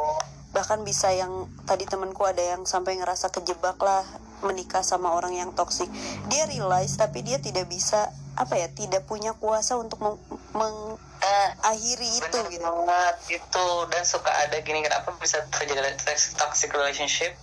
Bahkan 0.54 0.84
bisa 0.86 1.10
yang 1.10 1.48
tadi 1.66 1.88
temanku 1.88 2.22
ada 2.22 2.40
yang 2.40 2.62
sampai 2.68 3.00
ngerasa 3.00 3.34
kejebak 3.34 3.80
lah 3.82 4.04
menikah 4.42 4.82
sama 4.82 5.14
orang 5.14 5.38
yang 5.38 5.54
toksik 5.54 5.86
dia 6.26 6.44
realize 6.50 6.98
tapi 6.98 7.22
dia 7.22 7.38
tidak 7.38 7.70
bisa 7.70 8.10
apa 8.34 8.58
ya 8.58 8.66
tidak 8.74 9.06
punya 9.06 9.38
kuasa 9.38 9.78
untuk 9.78 10.02
meng- 10.02 10.18
mengakhiri 10.50 12.10
itu 12.18 12.26
Bener 12.26 12.50
gitu. 12.50 12.64
banget. 12.64 13.14
Itu 13.38 13.66
dan 13.86 14.02
suka 14.02 14.32
ada 14.34 14.58
gini 14.60 14.82
kenapa 14.82 15.14
bisa 15.20 15.46
terjadi 15.46 15.94
toxic 16.34 16.74
relationship 16.74 17.38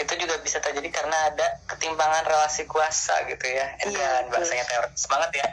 itu 0.00 0.12
juga 0.16 0.40
bisa 0.40 0.56
terjadi 0.64 0.88
karena 0.88 1.16
ada 1.28 1.46
ketimpangan 1.68 2.24
relasi 2.24 2.64
kuasa 2.64 3.12
gitu 3.28 3.44
ya. 3.44 3.66
Iya, 3.84 3.90
dan 3.92 4.24
betul. 4.28 4.40
bahasanya 4.40 4.64
teoritis 4.64 5.04
banget 5.04 5.30
ya. 5.36 5.46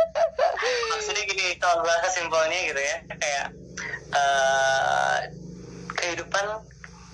Maksudnya 0.96 1.24
gini 1.28 1.46
kalau 1.60 1.84
bahasa 1.84 2.08
simpelnya 2.08 2.58
gitu 2.64 2.80
ya 2.80 2.96
kayak 3.20 3.46
eh, 4.16 5.18
kehidupan 5.92 6.46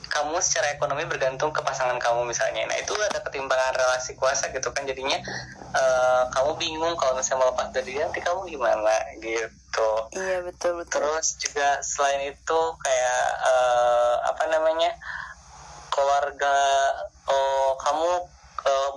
kamu 0.07 0.41
secara 0.41 0.73
ekonomi 0.73 1.05
bergantung 1.05 1.51
ke 1.53 1.61
pasangan 1.61 1.99
kamu 1.99 2.31
misalnya. 2.31 2.65
Nah 2.71 2.79
itu 2.79 2.95
ada 2.95 3.21
ketimpangan 3.21 3.75
relasi 3.77 4.15
kuasa 4.17 4.49
gitu 4.55 4.71
kan. 4.71 4.87
Jadinya 4.87 5.19
eh, 5.75 6.23
kamu 6.31 6.57
bingung 6.63 6.95
kalau 6.95 7.19
misalnya 7.19 7.43
mau 7.43 7.51
lepas 7.53 7.75
dari 7.75 7.91
dia 7.91 8.07
nanti 8.07 8.23
kamu 8.23 8.47
gimana? 8.49 8.95
Gitu. 9.19 9.91
Iya 10.15 10.47
betul 10.47 10.79
betul. 10.79 11.03
Terus 11.03 11.27
juga 11.43 11.83
selain 11.83 12.33
itu 12.33 12.61
kayak 12.81 13.25
eh, 13.45 14.15
apa 14.31 14.45
namanya 14.47 14.95
keluarga 15.97 16.57
oh 17.33 17.81
kamu 17.81 18.37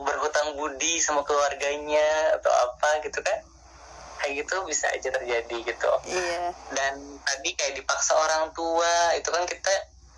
berhutang 0.02 0.58
budi 0.58 0.98
sama 0.98 1.22
keluarganya 1.22 2.34
atau 2.42 2.50
apa 2.50 3.06
gitu 3.06 3.22
kan? 3.22 3.38
Kayak 4.20 4.44
gitu 4.44 4.56
bisa 4.66 4.90
aja 4.90 5.10
terjadi 5.14 5.58
gitu. 5.62 5.92
Iya. 6.10 6.52
Dan 6.74 6.94
tadi 7.22 7.54
kayak 7.54 7.78
dipaksa 7.78 8.18
orang 8.18 8.50
tua 8.58 9.14
itu 9.14 9.30
kan 9.30 9.46
kita 9.46 9.74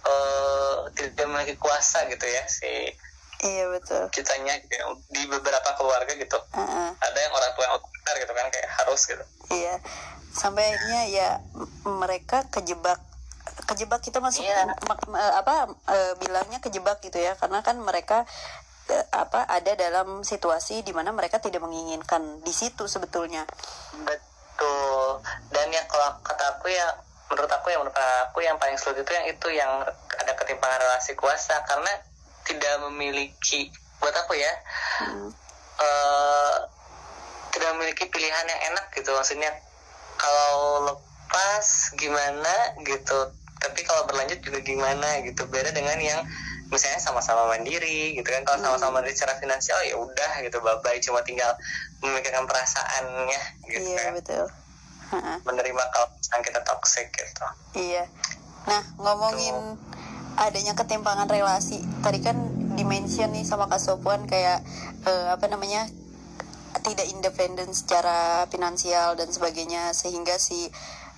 uh, 0.08 0.88
tidak 0.96 1.28
memiliki 1.28 1.60
kuasa 1.60 2.08
gitu 2.08 2.24
ya 2.24 2.44
si 2.48 2.96
iya 3.42 3.66
betul. 3.74 4.06
kitanya 4.14 4.54
gitu 4.62 4.78
di 5.12 5.28
beberapa 5.28 5.76
keluarga 5.76 6.14
gitu. 6.16 6.40
Uh-uh. 6.56 6.90
ada 6.96 7.20
yang 7.20 7.34
orang 7.34 7.52
tua 7.58 7.64
yang 7.68 7.76
otoriter 7.76 8.16
gitu 8.24 8.34
kan 8.34 8.48
kayak 8.56 8.70
harus 8.72 9.02
gitu. 9.04 9.26
Iya. 9.52 9.76
Sampai 10.32 10.64
akhirnya 10.72 11.02
ya 11.12 11.30
mereka 11.84 12.48
kejebak 12.48 13.04
kejebak 13.64 14.00
kita 14.00 14.18
masuk 14.18 14.42
Iya. 14.42 14.74
ma- 15.08 15.36
apa 15.36 15.56
eh, 15.88 16.14
bilangnya 16.18 16.60
kejebak 16.60 17.00
gitu 17.00 17.18
ya. 17.18 17.34
Karena 17.36 17.62
kan 17.62 17.78
mereka 17.78 18.26
eh, 18.88 19.06
apa 19.10 19.46
ada 19.46 19.72
dalam 19.74 20.22
situasi 20.22 20.82
di 20.82 20.92
mana 20.92 21.10
mereka 21.10 21.38
tidak 21.38 21.62
menginginkan. 21.62 22.42
Di 22.42 22.52
situ 22.52 22.86
sebetulnya. 22.86 23.46
Betul. 24.02 25.22
Dan 25.50 25.70
ya 25.70 25.84
kalau 25.86 26.20
kata 26.22 26.58
aku 26.58 26.68
ya 26.68 26.88
menurut 27.30 27.48
aku 27.48 27.70
ya 27.70 27.78
menurut 27.80 27.96
aku 27.96 28.40
yang 28.40 28.58
paling 28.58 28.76
sulit 28.76 29.00
itu 29.00 29.12
yang 29.12 29.26
itu 29.26 29.48
yang 29.50 29.72
ada 30.12 30.34
ketimpangan 30.34 30.80
relasi 30.80 31.14
kuasa. 31.14 31.62
Karena 31.64 31.92
tidak 32.44 32.82
memiliki 32.84 33.70
buat 33.98 34.14
aku 34.16 34.34
ya 34.34 34.50
Hmm. 35.00 35.30
eh 35.78 36.56
tidak 37.52 37.70
memiliki 37.76 38.06
pilihan 38.08 38.46
yang 38.48 38.62
enak 38.74 38.90
gitu. 38.92 39.12
Maksudnya 39.12 39.52
kalau 40.16 40.86
lepas 40.86 41.66
gimana 41.96 42.54
gitu 42.82 43.18
tapi 43.62 43.86
kalau 43.86 44.10
berlanjut 44.10 44.42
juga 44.42 44.60
gimana 44.66 45.22
gitu? 45.22 45.46
Beda 45.46 45.70
dengan 45.70 46.02
yang 46.02 46.26
misalnya 46.74 46.98
sama-sama 46.98 47.46
mandiri 47.54 48.18
gitu 48.18 48.26
kan. 48.26 48.42
Kalau 48.42 48.58
sama-sama 48.58 49.00
mandiri 49.00 49.14
secara 49.14 49.38
finansial 49.38 49.78
ya 49.86 49.96
udah 50.02 50.32
gitu 50.42 50.58
bye 50.66 50.98
cuma 50.98 51.22
tinggal 51.22 51.54
memikirkan 52.02 52.50
perasaannya 52.50 53.42
gitu 53.70 53.86
iya 53.94 54.00
kan. 54.02 54.12
betul. 54.18 54.46
Menerima 55.46 55.84
kalau 55.94 56.08
misalnya 56.18 56.44
kita 56.50 56.62
toxic 56.66 57.08
gitu. 57.14 57.46
Iya. 57.78 58.10
Nah, 58.66 58.82
ngomongin 58.98 59.78
adanya 60.40 60.74
ketimpangan 60.74 61.28
relasi, 61.28 61.84
tadi 62.02 62.24
kan 62.24 62.40
dimention 62.80 63.30
nih 63.36 63.44
sama 63.44 63.68
Kak 63.68 63.84
Sopuan 63.84 64.26
kayak 64.26 64.66
eh, 65.06 65.28
apa 65.30 65.46
namanya? 65.46 65.86
tidak 66.82 67.04
independen 67.12 67.68
secara 67.76 68.48
finansial 68.48 69.20
dan 69.20 69.28
sebagainya. 69.28 69.92
Sehingga 69.92 70.40
si 70.40 70.72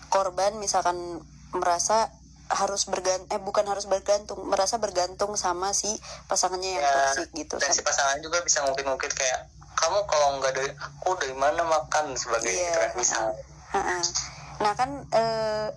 korban 0.10 0.58
misalkan 0.58 1.22
merasa 1.54 2.10
harus 2.54 2.86
bergantung 2.86 3.30
eh 3.30 3.42
bukan 3.42 3.66
harus 3.66 3.86
bergantung 3.86 4.40
merasa 4.46 4.78
bergantung 4.78 5.34
sama 5.34 5.74
si 5.74 5.90
pasangannya 6.26 6.78
yang 6.78 6.84
Ya, 6.84 6.94
toksik 7.10 7.30
gitu 7.34 7.56
dan 7.58 7.70
si 7.70 7.82
pasangan 7.82 8.22
juga 8.22 8.40
bisa 8.42 8.62
ngungkit-ngungkit 8.62 9.12
kayak 9.12 9.50
kamu 9.74 10.00
kalau 10.06 10.38
nggak 10.38 10.54
dari 10.54 10.70
aku 10.70 11.18
dari 11.18 11.34
mana 11.34 11.66
makan 11.66 12.14
sebagainya 12.14 12.54
Iya, 12.54 12.70
gitu 12.70 12.80
kan 12.80 12.92
misal 12.96 13.26
Ha-ha. 13.74 13.98
Nah 14.62 14.74
kan 14.78 14.90
eh, 15.10 15.70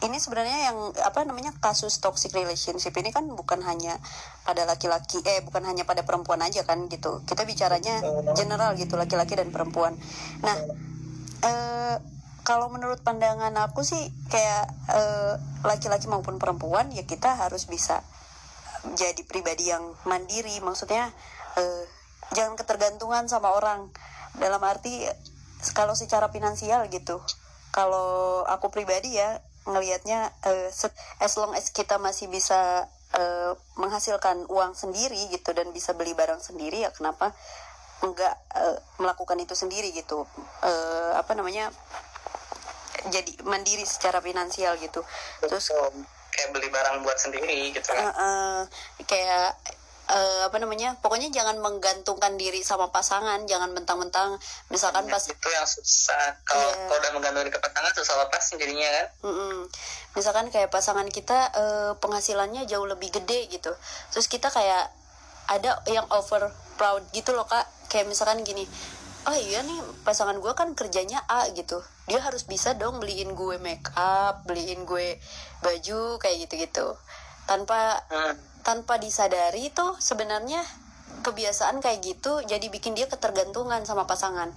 ini 0.00 0.16
sebenarnya 0.16 0.72
yang 0.72 0.78
apa 1.00 1.24
namanya 1.24 1.56
kasus 1.56 1.96
toxic 1.98 2.32
relationship 2.32 2.92
ini 2.96 3.08
kan 3.10 3.24
bukan 3.32 3.64
hanya 3.64 3.96
pada 4.44 4.64
laki-laki 4.64 5.20
eh 5.24 5.40
bukan 5.40 5.64
hanya 5.64 5.84
pada 5.84 6.04
perempuan 6.04 6.40
aja 6.40 6.64
kan 6.64 6.84
gitu. 6.88 7.24
Kita 7.24 7.44
bicaranya 7.44 8.04
general 8.32 8.76
gitu 8.76 8.96
laki-laki 8.96 9.40
dan 9.40 9.48
perempuan. 9.48 9.96
Nah 10.44 10.56
eh, 11.40 11.96
kalau 12.50 12.66
menurut 12.66 12.98
pandangan 13.06 13.54
aku 13.62 13.86
sih 13.86 14.10
kayak 14.26 14.66
eh, 14.90 15.34
laki-laki 15.62 16.10
maupun 16.10 16.42
perempuan 16.42 16.90
ya 16.90 17.06
kita 17.06 17.38
harus 17.38 17.70
bisa 17.70 18.02
jadi 18.98 19.22
pribadi 19.22 19.70
yang 19.70 19.94
mandiri. 20.02 20.58
Maksudnya 20.58 21.14
eh, 21.54 21.84
jangan 22.34 22.58
ketergantungan 22.58 23.30
sama 23.30 23.54
orang. 23.54 23.86
Dalam 24.34 24.58
arti 24.66 25.06
kalau 25.78 25.94
secara 25.94 26.26
finansial 26.34 26.90
gitu. 26.90 27.22
Kalau 27.70 28.42
aku 28.50 28.74
pribadi 28.74 29.14
ya 29.14 29.38
ngelihatnya 29.70 30.34
se- 30.74 30.90
as 31.22 31.38
long 31.38 31.54
as 31.54 31.70
kita 31.70 32.02
masih 32.02 32.26
bisa 32.26 32.90
eh, 33.14 33.54
menghasilkan 33.78 34.50
uang 34.50 34.74
sendiri 34.74 35.30
gitu 35.30 35.54
dan 35.54 35.70
bisa 35.70 35.94
beli 35.94 36.18
barang 36.18 36.42
sendiri 36.42 36.82
ya 36.82 36.90
kenapa 36.90 37.30
enggak 38.02 38.34
eh, 38.58 38.78
melakukan 38.98 39.38
itu 39.38 39.54
sendiri 39.54 39.94
gitu. 39.94 40.26
Eh, 40.66 41.12
apa 41.14 41.30
namanya 41.38 41.70
jadi 43.08 43.32
mandiri 43.48 43.88
secara 43.88 44.20
finansial 44.20 44.76
gitu. 44.76 45.00
Terus 45.40 45.72
Betul. 45.72 46.04
kayak 46.30 46.48
beli 46.52 46.68
barang 46.68 47.00
buat 47.00 47.16
sendiri 47.16 47.72
gitu 47.72 47.88
kan. 47.88 48.04
Eh, 48.04 48.12
eh, 48.12 48.58
kayak 49.08 49.56
eh, 50.10 50.40
apa 50.42 50.56
namanya 50.58 50.98
pokoknya 50.98 51.30
jangan 51.30 51.62
menggantungkan 51.62 52.34
diri 52.34 52.60
sama 52.60 52.90
pasangan 52.90 53.46
jangan 53.46 53.70
mentang-mentang. 53.70 54.36
Misalkan 54.68 55.06
pas 55.06 55.22
itu 55.22 55.48
yang 55.48 55.66
susah. 55.66 56.34
Kalau 56.42 56.66
Iya. 56.66 56.86
kalau 56.90 56.98
udah 56.98 57.12
menggantung 57.14 57.46
ke 57.48 57.60
pasangan 57.62 57.92
susah 57.94 58.14
lepas 58.20 58.42
jadinya 58.58 58.88
kan. 58.90 59.06
Mm-mm. 59.30 59.56
misalkan 60.10 60.50
kayak 60.50 60.74
pasangan 60.74 61.06
kita 61.06 61.38
eh, 61.54 61.92
penghasilannya 62.02 62.66
jauh 62.66 62.84
lebih 62.84 63.14
gede 63.14 63.46
gitu. 63.48 63.70
Terus 64.10 64.26
kita 64.26 64.50
kayak 64.50 64.90
ada 65.46 65.82
yang 65.86 66.06
over 66.10 66.50
proud 66.74 67.02
gitu 67.14 67.30
loh 67.34 67.46
kak. 67.46 67.66
Kayak 67.90 68.06
misalkan 68.10 68.42
gini 68.46 68.66
oh 69.28 69.36
iya 69.36 69.60
nih 69.60 69.80
pasangan 70.06 70.38
gue 70.40 70.52
kan 70.56 70.72
kerjanya 70.72 71.20
A 71.28 71.50
gitu. 71.52 71.82
Dia 72.08 72.20
harus 72.24 72.48
bisa 72.48 72.72
dong 72.78 73.02
beliin 73.02 73.36
gue 73.36 73.56
make 73.60 73.92
up 73.98 74.46
beliin 74.48 74.88
gue 74.88 75.20
baju 75.60 76.16
kayak 76.16 76.48
gitu 76.48 76.54
gitu 76.64 76.86
tanpa 77.44 77.98
hmm. 78.06 78.34
tanpa 78.62 79.02
disadari 79.02 79.74
tuh 79.74 79.98
sebenarnya 79.98 80.62
kebiasaan 81.26 81.82
kayak 81.82 82.00
gitu 82.06 82.40
jadi 82.46 82.62
bikin 82.70 82.94
dia 82.94 83.10
ketergantungan 83.10 83.82
sama 83.82 84.06
pasangan. 84.06 84.54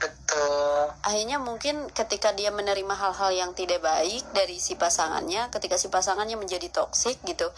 Betul. 0.00 0.96
Akhirnya 1.04 1.36
mungkin 1.36 1.92
ketika 1.92 2.32
dia 2.32 2.48
menerima 2.48 2.94
hal-hal 2.96 3.30
yang 3.36 3.50
tidak 3.52 3.84
baik 3.84 4.24
dari 4.32 4.56
si 4.56 4.76
pasangannya 4.76 5.52
ketika 5.52 5.76
si 5.76 5.92
pasangannya 5.92 6.40
menjadi 6.40 6.72
toksik 6.72 7.20
gitu 7.28 7.48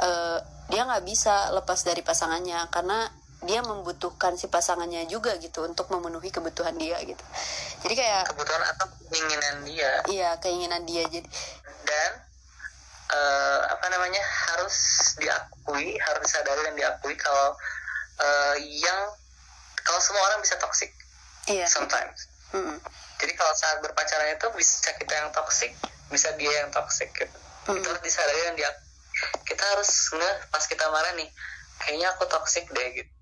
eh, 0.00 0.38
dia 0.68 0.82
nggak 0.84 1.04
bisa 1.06 1.54
lepas 1.56 1.80
dari 1.86 2.02
pasangannya 2.04 2.68
karena 2.68 3.08
dia 3.46 3.62
membutuhkan 3.62 4.34
si 4.34 4.50
pasangannya 4.50 5.06
juga 5.06 5.38
gitu 5.38 5.64
untuk 5.64 5.88
memenuhi 5.88 6.28
kebutuhan 6.28 6.74
dia 6.76 6.98
gitu 7.06 7.24
jadi 7.86 7.94
kayak 7.94 8.22
kebutuhan 8.34 8.62
atau 8.74 8.86
keinginan 9.08 9.56
dia 9.64 9.90
iya 10.10 10.30
keinginan 10.42 10.82
dia 10.84 11.06
jadi 11.06 11.28
dan 11.86 12.10
eh, 13.14 13.60
apa 13.70 13.86
namanya 13.88 14.22
harus 14.50 14.76
diakui 15.16 15.94
harus 16.02 16.22
disadari 16.26 16.60
dan 16.66 16.74
diakui 16.74 17.14
kalau 17.14 17.54
eh, 18.20 18.56
yang 18.82 19.00
kalau 19.86 20.00
semua 20.02 20.22
orang 20.26 20.42
bisa 20.42 20.58
toxic 20.58 20.90
iya 21.46 21.66
sometimes 21.70 22.26
Mm-mm. 22.50 22.78
jadi 23.22 23.32
kalau 23.38 23.54
saat 23.54 23.78
berpacaran 23.82 24.34
itu 24.34 24.46
bisa 24.58 24.90
kita 24.98 25.14
yang 25.14 25.30
toxic 25.30 25.72
bisa 26.10 26.30
dia 26.38 26.52
yang 26.62 26.70
toxic 26.70 27.10
gitu. 27.14 27.38
Mm. 27.66 27.82
itu 27.82 27.86
harus 27.90 28.02
disadari 28.02 28.40
dan 28.50 28.54
dia 28.54 28.70
kita 29.46 29.64
harus 29.74 29.90
nge 30.12 30.30
pas 30.52 30.64
kita 30.66 30.84
marah 30.90 31.14
nih 31.18 31.30
kayaknya 31.82 32.08
aku 32.14 32.24
toxic 32.30 32.66
deh 32.70 32.88
gitu 32.94 33.15